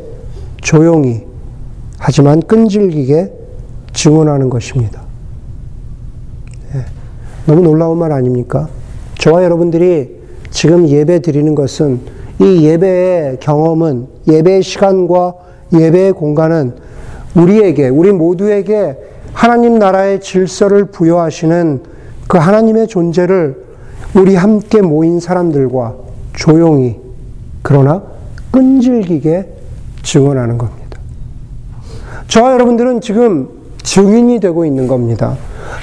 조용히 0.62 1.26
하지만 1.98 2.42
끈질기게 2.42 3.30
증언하는 3.92 4.50
것입니다. 4.50 5.02
네. 6.74 6.86
너무 7.46 7.62
놀라운 7.62 7.98
말 7.98 8.14
아닙니까? 8.14 8.70
저와 9.16 9.44
여러분들이 9.44 10.18
지금 10.50 10.88
예배 10.88 11.20
드리는 11.20 11.54
것은 11.56 12.00
이 12.40 12.68
예배의 12.68 13.40
경험은 13.42 14.08
예배의 14.26 14.64
시간과 14.64 15.34
예배의 15.74 16.14
공간은 16.14 16.76
우리에게, 17.36 17.90
우리 17.90 18.14
모두에게 18.14 18.96
하나님 19.34 19.78
나라의 19.78 20.22
질서를 20.22 20.86
부여하시는 20.86 21.82
그 22.28 22.38
하나님의 22.38 22.88
존재를 22.88 23.62
우리 24.16 24.36
함께 24.36 24.82
모인 24.82 25.20
사람들과 25.20 26.04
조용히 26.34 27.00
그러나 27.62 28.04
끈질기게 28.52 29.48
증언하는 30.04 30.58
겁니다. 30.58 31.00
저와 32.28 32.54
여러분들은 32.54 33.02
지금 33.02 33.50
증인이 33.84 34.40
되고 34.40 34.66
있는 34.66 34.88
겁니다. 34.88 35.38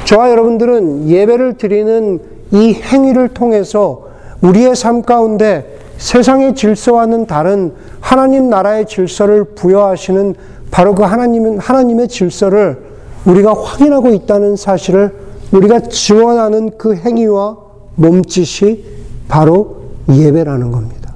저와 0.05 0.31
여러분들은 0.31 1.09
예배를 1.09 1.55
드리는 1.55 2.21
이 2.53 2.75
행위를 2.75 3.29
통해서 3.29 4.09
우리의 4.43 4.75
삶 4.75 5.03
가운데 5.03 5.79
세상의 5.99 6.55
질서와는 6.55 7.27
다른 7.27 7.75
하나님 8.01 8.49
나라의 8.49 8.87
질서를 8.87 9.45
부여하시는 9.45 10.35
바로 10.71 10.95
그 10.95 11.03
하나님은 11.03 11.59
하나님의 11.59 12.09
질서를 12.09 12.83
우리가 13.27 13.53
확인하고 13.53 14.09
있다는 14.09 14.57
사실을 14.57 15.13
우리가 15.53 15.81
지원하는 15.81 16.71
그 16.79 16.95
행위와 16.95 17.57
몸짓이 17.97 18.85
바로 19.29 19.80
예배라는 20.11 20.71
겁니다. 20.71 21.15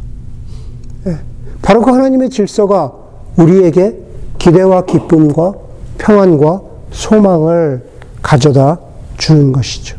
예. 1.07 1.19
바로 1.63 1.83
그 1.83 1.91
하나님의 1.91 2.31
질서가 2.31 2.93
우리에게 3.37 3.99
기대와 4.39 4.83
기쁨과 4.83 5.55
평안과 5.99 6.61
소망을 6.91 7.85
가져다 8.23 8.79
주는 9.17 9.53
것이죠. 9.53 9.97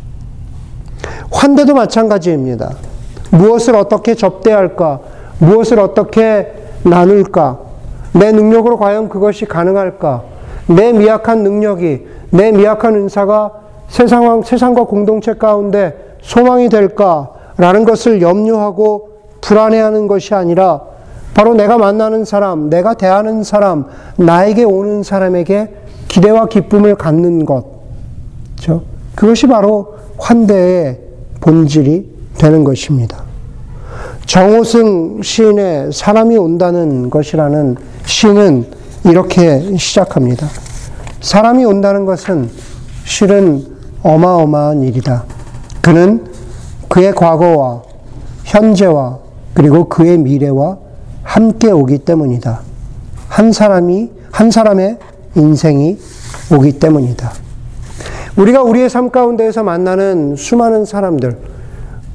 환대도 1.32 1.74
마찬가지입니다. 1.74 2.76
무엇을 3.32 3.76
어떻게 3.76 4.16
접대할까? 4.16 5.00
무엇을 5.40 5.80
어떻게 5.80 6.54
나눌까? 6.84 7.60
내 8.14 8.32
능력으로 8.32 8.78
과연 8.78 9.10
그것이 9.10 9.46
가능할까? 9.46 10.24
내 10.68 10.94
미약한 10.94 11.44
능력이, 11.44 12.08
내 12.32 12.52
미약한 12.52 12.96
은사가 12.96 13.52
세상, 13.88 14.42
세상과 14.42 14.86
공동체 14.86 15.34
가운데 15.34 16.18
소망이 16.22 16.70
될까? 16.70 17.32
라는 17.58 17.86
것을 17.86 18.22
염려하고 18.22 19.10
불안해하는 19.42 20.08
것이 20.08 20.34
아니라 20.34 20.82
바로 21.34 21.54
내가 21.54 21.78
만나는 21.78 22.26
사람, 22.26 22.70
내가 22.70 22.94
대하는 22.94 23.44
사람, 23.44 23.86
나에게 24.18 24.64
오는 24.64 25.04
사람에게 25.04 25.74
기대와 26.08 26.48
기쁨을 26.48 26.96
갖는 26.96 27.46
것. 27.46 27.66
그렇죠? 28.56 28.84
그것이 29.16 29.48
바로 29.48 29.96
환대의 30.18 31.00
본질이 31.42 32.10
되는 32.38 32.64
것입니다. 32.64 33.24
정호승 34.26 35.22
시인의 35.22 35.92
사람이 35.92 36.38
온다는 36.38 37.10
것이라는 37.10 37.76
시는 38.06 38.66
이렇게 39.04 39.78
시작합니다. 39.78 40.48
사람이 41.22 41.64
온다는 41.66 42.06
것은 42.06 42.50
실은 43.04 43.66
어마어마한 44.04 44.84
일이다. 44.84 45.26
그는 45.82 46.26
그의 46.88 47.14
과거와 47.14 47.84
현재와 48.44 49.20
그리고 49.54 49.90
그의 49.90 50.18
미래와 50.18 50.78
함께 51.24 51.72
오기 51.72 52.00
때문이다. 52.00 52.62
한 53.28 53.52
사람이, 53.52 54.12
한 54.32 54.52
사람의 54.52 54.98
인생이 55.36 55.98
오기 56.56 56.80
때문이다. 56.80 57.32
우리가 58.38 58.64
우리의 58.64 58.90
삶 58.90 59.10
가운데에서 59.10 59.64
만나는 59.64 60.36
수많은 60.36 60.86
사람들, 60.86 61.38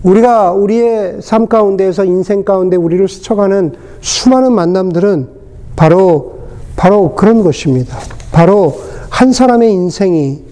우리가 0.03 0.53
우리의 0.53 1.19
삶 1.21 1.47
가운데에서 1.47 2.05
인생 2.05 2.45
가운데 2.45 2.77
우리를 2.77 3.07
스쳐가는 3.09 3.75
수많은 4.01 4.53
만남들은 4.53 5.29
바로, 5.77 6.39
바로 6.77 7.15
그런 7.15 7.43
것입니다. 7.43 7.99
바로 8.33 8.81
한 9.11 9.33
사람의 9.33 9.73
인생이 9.73 10.43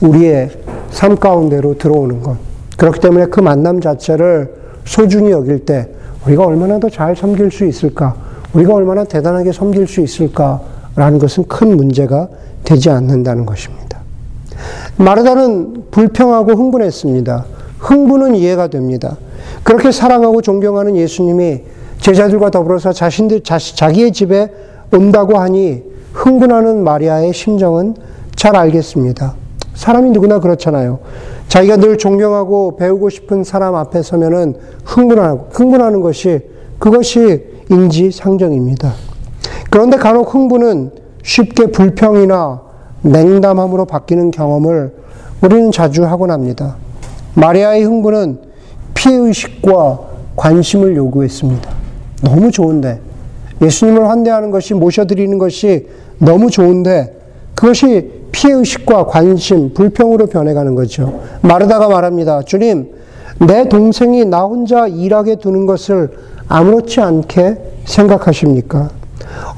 우리의 0.00 0.50
삶 0.90 1.16
가운데로 1.16 1.76
들어오는 1.78 2.22
것. 2.22 2.45
그렇기 2.76 3.00
때문에 3.00 3.26
그 3.26 3.40
만남 3.40 3.80
자체를 3.80 4.54
소중히 4.84 5.30
여길 5.30 5.64
때 5.64 5.88
우리가 6.26 6.44
얼마나 6.44 6.78
더 6.78 6.88
잘 6.88 7.16
섬길 7.16 7.50
수 7.50 7.64
있을까? 7.64 8.14
우리가 8.52 8.74
얼마나 8.74 9.04
대단하게 9.04 9.52
섬길 9.52 9.86
수 9.86 10.00
있을까라는 10.00 11.18
것은 11.18 11.44
큰 11.48 11.76
문제가 11.76 12.28
되지 12.64 12.90
않는다는 12.90 13.46
것입니다. 13.46 14.00
마르다는 14.96 15.84
불평하고 15.90 16.52
흥분했습니다. 16.52 17.44
흥분은 17.78 18.34
이해가 18.34 18.68
됩니다. 18.68 19.16
그렇게 19.62 19.92
사랑하고 19.92 20.42
존경하는 20.42 20.96
예수님이 20.96 21.62
제자들과 21.98 22.50
더불어서 22.50 22.92
자신들, 22.92 23.42
자기의 23.42 24.12
집에 24.12 24.50
온다고 24.92 25.38
하니 25.38 25.82
흥분하는 26.12 26.82
마리아의 26.82 27.32
심정은 27.32 27.94
잘 28.34 28.56
알겠습니다. 28.56 29.34
사람이 29.76 30.10
누구나 30.10 30.40
그렇잖아요. 30.40 30.98
자기가 31.48 31.76
늘 31.76 31.98
존경하고 31.98 32.76
배우고 32.76 33.10
싶은 33.10 33.44
사람 33.44 33.74
앞에 33.76 34.02
서면은 34.02 34.54
흥분하고, 34.84 35.48
흥분하는 35.52 36.00
것이 36.00 36.40
그것이 36.78 37.44
인지상정입니다. 37.70 38.92
그런데 39.70 39.96
간혹 39.98 40.34
흥분은 40.34 40.90
쉽게 41.22 41.66
불평이나 41.66 42.62
냉담함으로 43.02 43.84
바뀌는 43.84 44.30
경험을 44.30 44.94
우리는 45.42 45.70
자주 45.70 46.04
하곤 46.04 46.30
합니다. 46.30 46.76
마리아의 47.34 47.84
흥분은 47.84 48.40
피해의식과 48.94 50.00
관심을 50.36 50.96
요구했습니다. 50.96 51.70
너무 52.22 52.50
좋은데, 52.50 53.00
예수님을 53.60 54.08
환대하는 54.08 54.50
것이, 54.50 54.74
모셔드리는 54.74 55.36
것이 55.38 55.86
너무 56.18 56.50
좋은데, 56.50 57.14
그것이 57.54 58.15
피해의식과 58.36 59.06
관심, 59.06 59.72
불평으로 59.72 60.26
변해가는 60.26 60.74
거죠. 60.74 61.20
마르다가 61.40 61.88
말합니다. 61.88 62.42
주님, 62.42 62.92
내 63.38 63.66
동생이 63.68 64.26
나 64.26 64.42
혼자 64.42 64.86
일하게 64.86 65.36
두는 65.36 65.64
것을 65.64 66.10
아무렇지 66.46 67.00
않게 67.00 67.56
생각하십니까? 67.86 68.90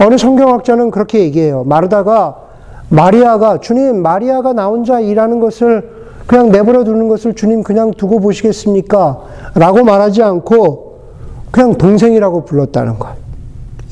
어느 0.01 0.17
성경학자는 0.17 0.93
그렇게 0.93 1.21
얘기해요. 1.21 1.65
마르다가 1.65 2.37
마리아가 2.89 3.59
주님 3.59 4.01
마리아가 4.01 4.53
나 4.53 4.69
혼자 4.69 5.01
일하는 5.01 5.41
것을 5.41 5.91
그냥 6.27 6.51
내버려 6.51 6.85
두는 6.85 7.09
것을 7.09 7.35
주님 7.35 7.63
그냥 7.63 7.91
두고 7.91 8.21
보시겠습니까? 8.21 9.21
라고 9.55 9.83
말하지 9.83 10.23
않고 10.23 10.99
그냥 11.51 11.75
동생이라고 11.75 12.45
불렀다는 12.45 12.99
것. 12.99 13.09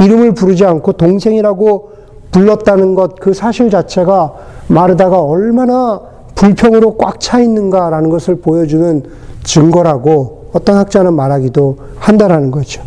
이름을 0.01 0.35
부르지 0.35 0.65
않고 0.65 0.93
동생이라고 0.93 1.96
불렀다는 2.31 2.95
것, 2.95 3.17
그 3.21 3.33
사실 3.33 3.71
자체가 3.71 4.35
마르다가 4.69 5.21
얼마나 5.23 6.01
불평으로 6.35 6.97
꽉 6.97 7.19
차 7.19 7.41
있는가라는 7.41 8.11
것을 8.11 8.37
보여주는 8.37 9.03
증거라고 9.43 10.51
어떤 10.53 10.77
학자는 10.77 11.15
말하기도 11.15 11.77
한다라는 11.99 12.51
거죠. 12.51 12.83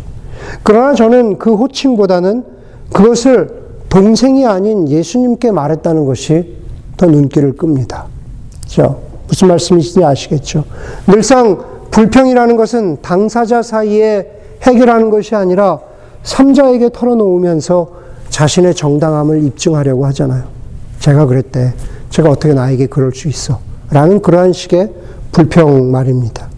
그러나 0.62 0.94
저는 0.94 1.38
그 1.38 1.54
호칭보다는 1.54 2.44
그것을 2.92 3.60
동생이 3.88 4.46
아닌 4.46 4.88
예수님께 4.88 5.50
말했다는 5.50 6.06
것이 6.06 6.56
더 6.96 7.06
눈길을 7.06 7.56
끕니다. 7.56 8.06
그렇죠? 8.62 9.00
무슨 9.26 9.48
말씀이신지 9.48 10.04
아시겠죠? 10.04 10.64
늘상 11.06 11.58
불평이라는 11.90 12.56
것은 12.56 12.98
당사자 13.02 13.62
사이에 13.62 14.30
해결하는 14.62 15.10
것이 15.10 15.34
아니라 15.34 15.80
삼자에게 16.22 16.90
털어놓으면서 16.92 17.99
자신의 18.40 18.74
정당함을 18.74 19.44
입증하려고 19.44 20.06
하잖아요. 20.06 20.44
제가 20.98 21.26
그랬대. 21.26 21.74
제가 22.08 22.30
어떻게 22.30 22.54
나에게 22.54 22.86
그럴 22.86 23.12
수 23.12 23.28
있어. 23.28 23.58
라는 23.90 24.22
그러한 24.22 24.54
식의 24.54 24.94
불평 25.30 25.90
말입니다. 25.90 26.48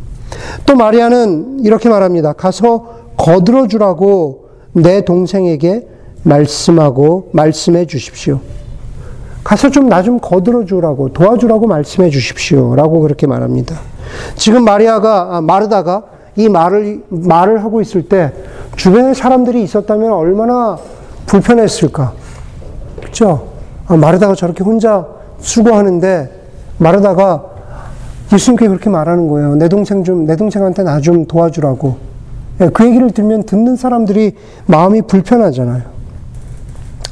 또 0.65 0.77
마리아는 0.77 1.65
이렇게 1.65 1.89
말합니다. 1.89 2.35
가서 2.35 3.09
거들어 3.17 3.67
주라고 3.67 4.47
내 4.73 5.05
동생에게 5.05 5.89
말씀하고 6.23 7.31
말씀해 7.33 7.87
주십시오. 7.87 8.39
가서 9.43 9.69
좀 9.69 9.89
나좀 9.89 10.21
거들어 10.21 10.65
주라고 10.65 11.13
도와주라고 11.13 11.67
말씀해 11.67 12.11
주십시오. 12.11 12.77
라고 12.77 13.01
그렇게 13.01 13.27
말합니다. 13.27 13.75
지금 14.37 14.63
마리아가, 14.63 15.31
아, 15.33 15.41
마르다가 15.41 16.05
이 16.37 16.49
말을, 16.49 17.03
말을 17.09 17.65
하고 17.65 17.81
있을 17.81 18.09
때 18.09 18.33
주변에 18.77 19.15
사람들이 19.15 19.65
있었다면 19.65 20.13
얼마나 20.13 20.79
불편했을까. 21.27 22.13
그죠? 23.05 23.49
아, 23.87 23.97
마르다가 23.97 24.35
저렇게 24.35 24.63
혼자 24.65 25.07
수고하는데 25.41 26.41
마르다가 26.79 27.45
예수님께 28.33 28.69
그렇게 28.69 28.89
말하는 28.91 29.29
거예요. 29.29 29.55
내 29.57 29.69
동생 29.69 30.05
좀, 30.05 30.25
내 30.27 30.37
동생한테 30.37 30.83
나 30.83 31.01
좀 31.01 31.27
도와주라고. 31.27 31.97
예, 32.61 32.69
그 32.69 32.87
얘기를 32.87 33.11
들으면 33.11 33.43
듣는 33.45 33.77
사람들이 33.77 34.37
마음이 34.67 35.03
불편하잖아요. 35.03 35.83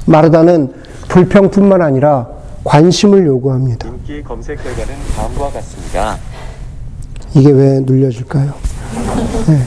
마르다는 0.07 0.73
불평뿐만 1.09 1.83
아니라 1.83 2.29
관심을 2.65 3.27
요구합니다. 3.27 3.89
인기 3.89 4.23
검색 4.23 4.63
결과는 4.63 4.95
다음과 5.17 5.51
같습니다. 5.51 6.17
이게 7.35 7.51
왜 7.51 7.81
눌려질까요? 7.81 8.53
네. 9.49 9.59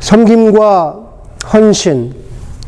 섬김과 0.00 0.96
헌신 1.52 2.14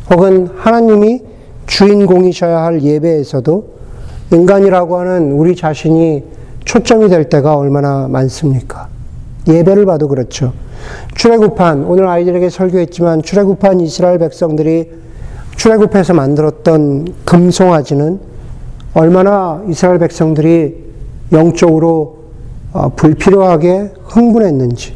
혹은 0.09 0.49
하나님이 0.55 1.21
주인공이셔야 1.67 2.63
할 2.63 2.81
예배에서도 2.81 3.65
인간이라고 4.33 4.97
하는 4.97 5.31
우리 5.33 5.55
자신이 5.55 6.23
초점이 6.65 7.09
될 7.09 7.29
때가 7.29 7.55
얼마나 7.55 8.07
많습니까? 8.07 8.87
예배를 9.47 9.85
봐도 9.85 10.07
그렇죠. 10.07 10.53
출애굽한 11.15 11.85
오늘 11.85 12.07
아이들에게 12.07 12.49
설교했지만 12.49 13.21
출애굽한 13.23 13.81
이스라엘 13.81 14.19
백성들이 14.19 14.91
출애굽해서 15.55 16.13
만들었던 16.13 17.13
금송아지는 17.25 18.19
얼마나 18.93 19.63
이스라엘 19.67 19.99
백성들이 19.99 20.75
영적으로 21.31 22.21
어, 22.73 22.89
불필요하게 22.95 23.91
흥분했는지 24.03 24.93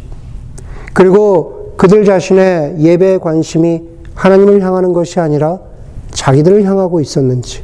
그리고 0.93 1.73
그들 1.77 2.05
자신의 2.05 2.75
예배의 2.79 3.19
관심이 3.19 3.94
하나님을 4.15 4.61
향하는 4.61 4.93
것이 4.93 5.19
아니라 5.19 5.59
자기들을 6.11 6.63
향하고 6.63 6.99
있었는지 7.01 7.63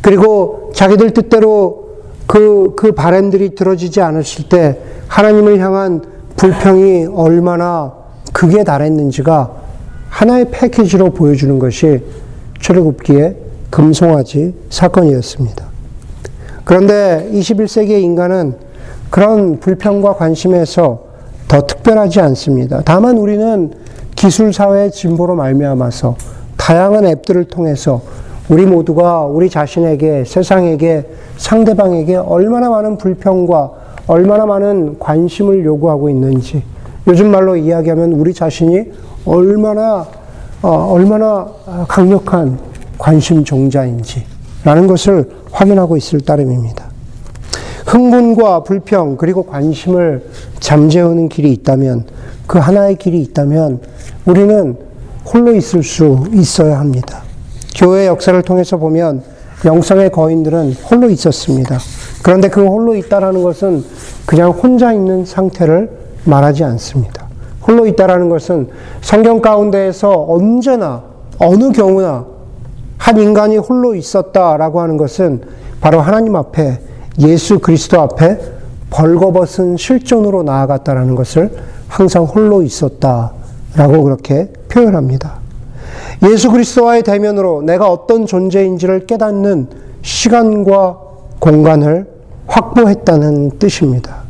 그리고 0.00 0.70
자기들 0.74 1.12
뜻대로 1.12 1.86
그, 2.26 2.74
그 2.76 2.92
바램들이 2.92 3.54
들어지지 3.54 4.00
않았을 4.00 4.48
때 4.48 4.78
하나님을 5.08 5.58
향한 5.60 6.02
불평이 6.36 7.06
얼마나 7.14 7.92
극에 8.32 8.64
달했는지가 8.64 9.52
하나의 10.08 10.50
패키지로 10.50 11.10
보여주는 11.10 11.58
것이 11.58 12.02
출애굽기의 12.60 13.36
금송아지 13.70 14.54
사건이었습니다. 14.70 15.66
그런데 16.64 17.28
21세기의 17.32 18.02
인간은 18.02 18.56
그런 19.10 19.60
불평과 19.60 20.14
관심에서 20.14 21.05
더 21.48 21.62
특별하지 21.62 22.20
않습니다. 22.20 22.82
다만 22.84 23.16
우리는 23.18 23.72
기술 24.14 24.52
사회의 24.52 24.90
진보로 24.90 25.34
말미암아서 25.36 26.16
다양한 26.56 27.06
앱들을 27.06 27.44
통해서 27.44 28.00
우리 28.48 28.64
모두가 28.64 29.24
우리 29.24 29.50
자신에게 29.50 30.24
세상에게 30.24 31.06
상대방에게 31.36 32.16
얼마나 32.16 32.70
많은 32.70 32.96
불평과 32.96 33.72
얼마나 34.06 34.46
많은 34.46 34.98
관심을 34.98 35.64
요구하고 35.64 36.08
있는지 36.08 36.62
요즘 37.08 37.30
말로 37.30 37.56
이야기하면 37.56 38.12
우리 38.12 38.32
자신이 38.32 38.92
얼마나 39.24 40.06
어, 40.62 40.68
얼마나 40.92 41.46
강력한 41.86 42.58
관심 42.98 43.44
종자인지라는 43.44 44.86
것을 44.86 45.28
확인하고 45.52 45.96
있을 45.96 46.20
따름입니다. 46.20 46.85
흥분과 47.86 48.64
불평 48.64 49.16
그리고 49.16 49.44
관심을 49.44 50.28
잠재우는 50.60 51.28
길이 51.28 51.52
있다면 51.52 52.04
그 52.46 52.58
하나의 52.58 52.96
길이 52.96 53.20
있다면 53.22 53.80
우리는 54.26 54.76
홀로 55.24 55.54
있을 55.54 55.82
수 55.82 56.24
있어야 56.32 56.78
합니다. 56.78 57.22
교회 57.76 58.06
역사를 58.06 58.40
통해서 58.42 58.76
보면 58.76 59.22
영성의 59.64 60.10
거인들은 60.10 60.74
홀로 60.90 61.08
있었습니다. 61.10 61.78
그런데 62.22 62.48
그 62.48 62.64
홀로 62.66 62.94
있다라는 62.94 63.42
것은 63.42 63.84
그냥 64.26 64.50
혼자 64.50 64.92
있는 64.92 65.24
상태를 65.24 65.90
말하지 66.24 66.64
않습니다. 66.64 67.26
홀로 67.66 67.86
있다라는 67.86 68.28
것은 68.28 68.68
성경 69.00 69.40
가운데에서 69.40 70.26
언제나 70.28 71.02
어느 71.38 71.72
경우나 71.72 72.26
한 72.98 73.18
인간이 73.18 73.56
홀로 73.56 73.94
있었다라고 73.94 74.80
하는 74.80 74.96
것은 74.96 75.42
바로 75.80 76.00
하나님 76.00 76.36
앞에 76.36 76.80
예수 77.20 77.58
그리스도 77.58 78.00
앞에 78.00 78.38
벌거벗은 78.90 79.76
실존으로 79.76 80.42
나아갔다라는 80.42 81.14
것을 81.14 81.50
항상 81.88 82.24
홀로 82.24 82.62
있었다라고 82.62 84.02
그렇게 84.02 84.52
표현합니다. 84.68 85.38
예수 86.30 86.50
그리스도와의 86.50 87.02
대면으로 87.02 87.62
내가 87.62 87.90
어떤 87.90 88.26
존재인지를 88.26 89.06
깨닫는 89.06 89.68
시간과 90.02 90.98
공간을 91.38 92.06
확보했다는 92.46 93.58
뜻입니다. 93.58 94.22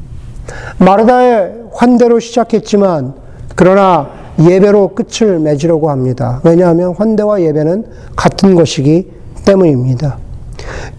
마르다의 0.79 1.53
환대로 1.72 2.18
시작했지만 2.18 3.14
그러나 3.55 4.09
예배로 4.40 4.94
끝을 4.94 5.38
맺으려고 5.38 5.90
합니다. 5.90 6.40
왜냐하면 6.44 6.94
환대와 6.96 7.42
예배는 7.42 7.87
같은 8.14 8.55
것이기 8.55 9.11
때문입니다. 9.44 10.18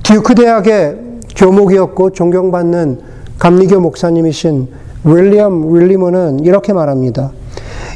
듀크 0.04 0.36
대학의 0.36 1.07
교목이었고 1.38 2.10
존경받는 2.12 3.00
감리교 3.39 3.80
목사님이신 3.80 4.67
윌리엄 5.06 5.73
윌리먼은 5.73 6.39
이렇게 6.41 6.73
말합니다. 6.73 7.32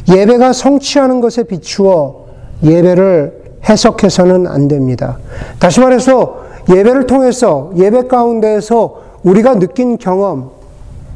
예배가 0.10 0.54
성취하는 0.54 1.19
것에 1.19 1.43
비추어 1.43 2.25
예배를 2.63 3.41
해석해서는 3.67 4.47
안 4.47 4.67
됩니다. 4.67 5.17
다시 5.60 5.80
말해서 5.80 6.41
예배를 6.69 7.08
통해서 7.08 7.71
예배 7.75 8.08
가운데에서 8.08 9.01
우리가 9.23 9.60
느낀 9.60 9.97
경험, 9.97 10.51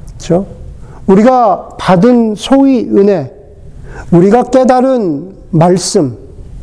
그렇죠? 0.09 0.45
우리가 1.07 1.69
받은 1.79 2.35
소위 2.35 2.81
은혜, 2.89 3.31
우리가 4.11 4.43
깨달은 4.43 5.35
말씀 5.51 6.17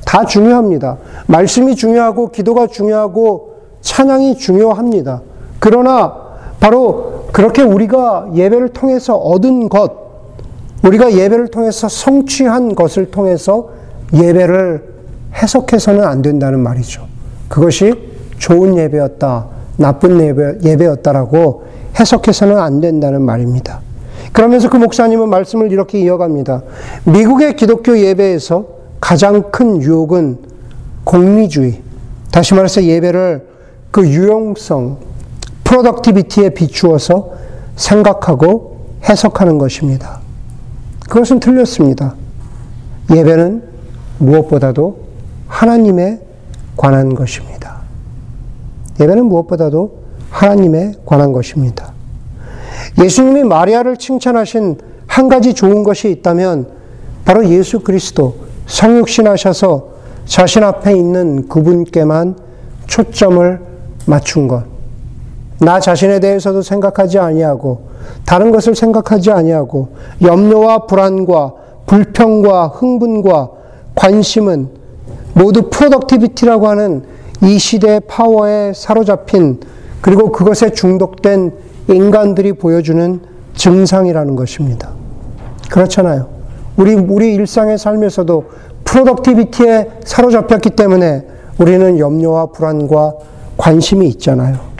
다 0.04 0.24
중요합니다. 0.24 0.98
말씀이 1.26 1.74
중요하고 1.76 2.30
기도가 2.30 2.66
중요하고 2.66 3.54
찬양이 3.80 4.36
중요합니다. 4.36 5.22
그러나 5.62 6.12
바로 6.58 7.26
그렇게 7.30 7.62
우리가 7.62 8.30
예배를 8.34 8.70
통해서 8.70 9.14
얻은 9.14 9.68
것, 9.68 9.92
우리가 10.82 11.12
예배를 11.12 11.52
통해서 11.52 11.88
성취한 11.88 12.74
것을 12.74 13.12
통해서 13.12 13.68
예배를 14.12 14.82
해석해서는 15.40 16.02
안 16.02 16.20
된다는 16.20 16.58
말이죠. 16.58 17.06
그것이 17.46 17.94
좋은 18.38 18.76
예배였다, 18.76 19.46
나쁜 19.76 20.20
예배, 20.20 20.68
예배였다라고 20.68 21.62
해석해서는 21.96 22.58
안 22.58 22.80
된다는 22.80 23.22
말입니다. 23.22 23.82
그러면서 24.32 24.68
그 24.68 24.76
목사님은 24.78 25.28
말씀을 25.28 25.70
이렇게 25.70 26.00
이어갑니다. 26.00 26.62
미국의 27.04 27.54
기독교 27.54 27.96
예배에서 27.96 28.66
가장 28.98 29.52
큰 29.52 29.80
유혹은 29.80 30.38
공리주의. 31.04 31.80
다시 32.32 32.52
말해서 32.54 32.82
예배를 32.82 33.46
그 33.92 34.08
유용성, 34.08 35.11
프로덕티비티에 35.72 36.50
비추어서 36.50 37.30
생각하고 37.76 38.76
해석하는 39.08 39.56
것입니다. 39.56 40.20
그것은 41.08 41.40
틀렸습니다. 41.40 42.14
예배는 43.10 43.62
무엇보다도 44.18 44.98
하나님에 45.48 46.20
관한 46.76 47.14
것입니다. 47.14 47.80
예배는 49.00 49.24
무엇보다도 49.24 50.02
하나님에 50.30 50.92
관한 51.06 51.32
것입니다. 51.32 51.92
예수님이 53.02 53.44
마리아를 53.44 53.96
칭찬하신 53.96 54.78
한 55.06 55.28
가지 55.28 55.54
좋은 55.54 55.84
것이 55.84 56.10
있다면 56.10 56.68
바로 57.24 57.48
예수 57.48 57.80
그리스도 57.80 58.36
성육신하셔서 58.66 59.88
자신 60.26 60.64
앞에 60.64 60.94
있는 60.94 61.48
그분께만 61.48 62.36
초점을 62.86 63.60
맞춘 64.06 64.48
것. 64.48 64.71
나 65.62 65.78
자신에 65.78 66.18
대해서도 66.18 66.62
생각하지 66.62 67.20
아니하고 67.20 67.82
다른 68.26 68.50
것을 68.50 68.74
생각하지 68.74 69.30
아니하고 69.30 69.90
염려와 70.20 70.86
불안과 70.86 71.52
불평과 71.86 72.68
흥분과 72.68 73.50
관심은 73.94 74.68
모두 75.34 75.70
productivity라고 75.70 76.66
하는 76.68 77.04
이 77.42 77.58
시대의 77.58 78.00
파워에 78.08 78.72
사로잡힌 78.74 79.60
그리고 80.00 80.32
그것에 80.32 80.72
중독된 80.72 81.52
인간들이 81.88 82.54
보여주는 82.54 83.20
증상이라는 83.54 84.34
것입니다. 84.34 84.90
그렇잖아요. 85.70 86.28
우리, 86.76 86.94
우리 86.94 87.34
일상의 87.34 87.78
삶에서도 87.78 88.44
프로덕티비티에 88.84 89.90
사로잡혔기 90.04 90.70
때문에 90.70 91.24
우리는 91.58 91.98
염려와 91.98 92.46
불안과 92.46 93.14
관심이 93.56 94.08
있잖아요. 94.08 94.71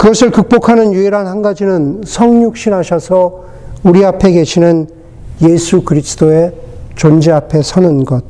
그것을 0.00 0.30
극복하는 0.30 0.94
유일한 0.94 1.26
한 1.26 1.42
가지는 1.42 2.00
성육신하셔서 2.06 3.44
우리 3.82 4.02
앞에 4.02 4.32
계시는 4.32 4.88
예수 5.42 5.82
그리스도의 5.82 6.54
존재 6.96 7.30
앞에 7.32 7.60
서는 7.60 8.06
것. 8.06 8.24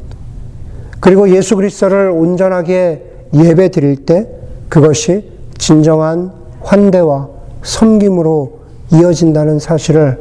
그리고 0.98 1.30
예수 1.30 1.54
그리스도를 1.54 2.10
온전하게 2.10 3.04
예배 3.32 3.68
드릴 3.68 4.04
때 4.04 4.26
그것이 4.68 5.30
진정한 5.58 6.32
환대와 6.62 7.28
섬김으로 7.62 8.58
이어진다는 8.92 9.60
사실을 9.60 10.18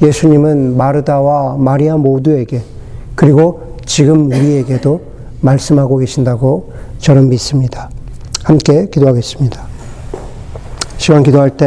예수님은 0.00 0.78
마르다와 0.78 1.58
마리아 1.58 1.98
모두에게 1.98 2.62
그리고 3.14 3.76
지금 3.84 4.28
우리에게도 4.28 5.02
말씀하고 5.42 5.98
계신다고 5.98 6.72
저는 6.96 7.28
믿습니다. 7.28 7.90
함께 8.42 8.86
기도하겠습니다. 8.90 9.77
시간 10.98 11.22
기도할 11.22 11.50
때 11.50 11.66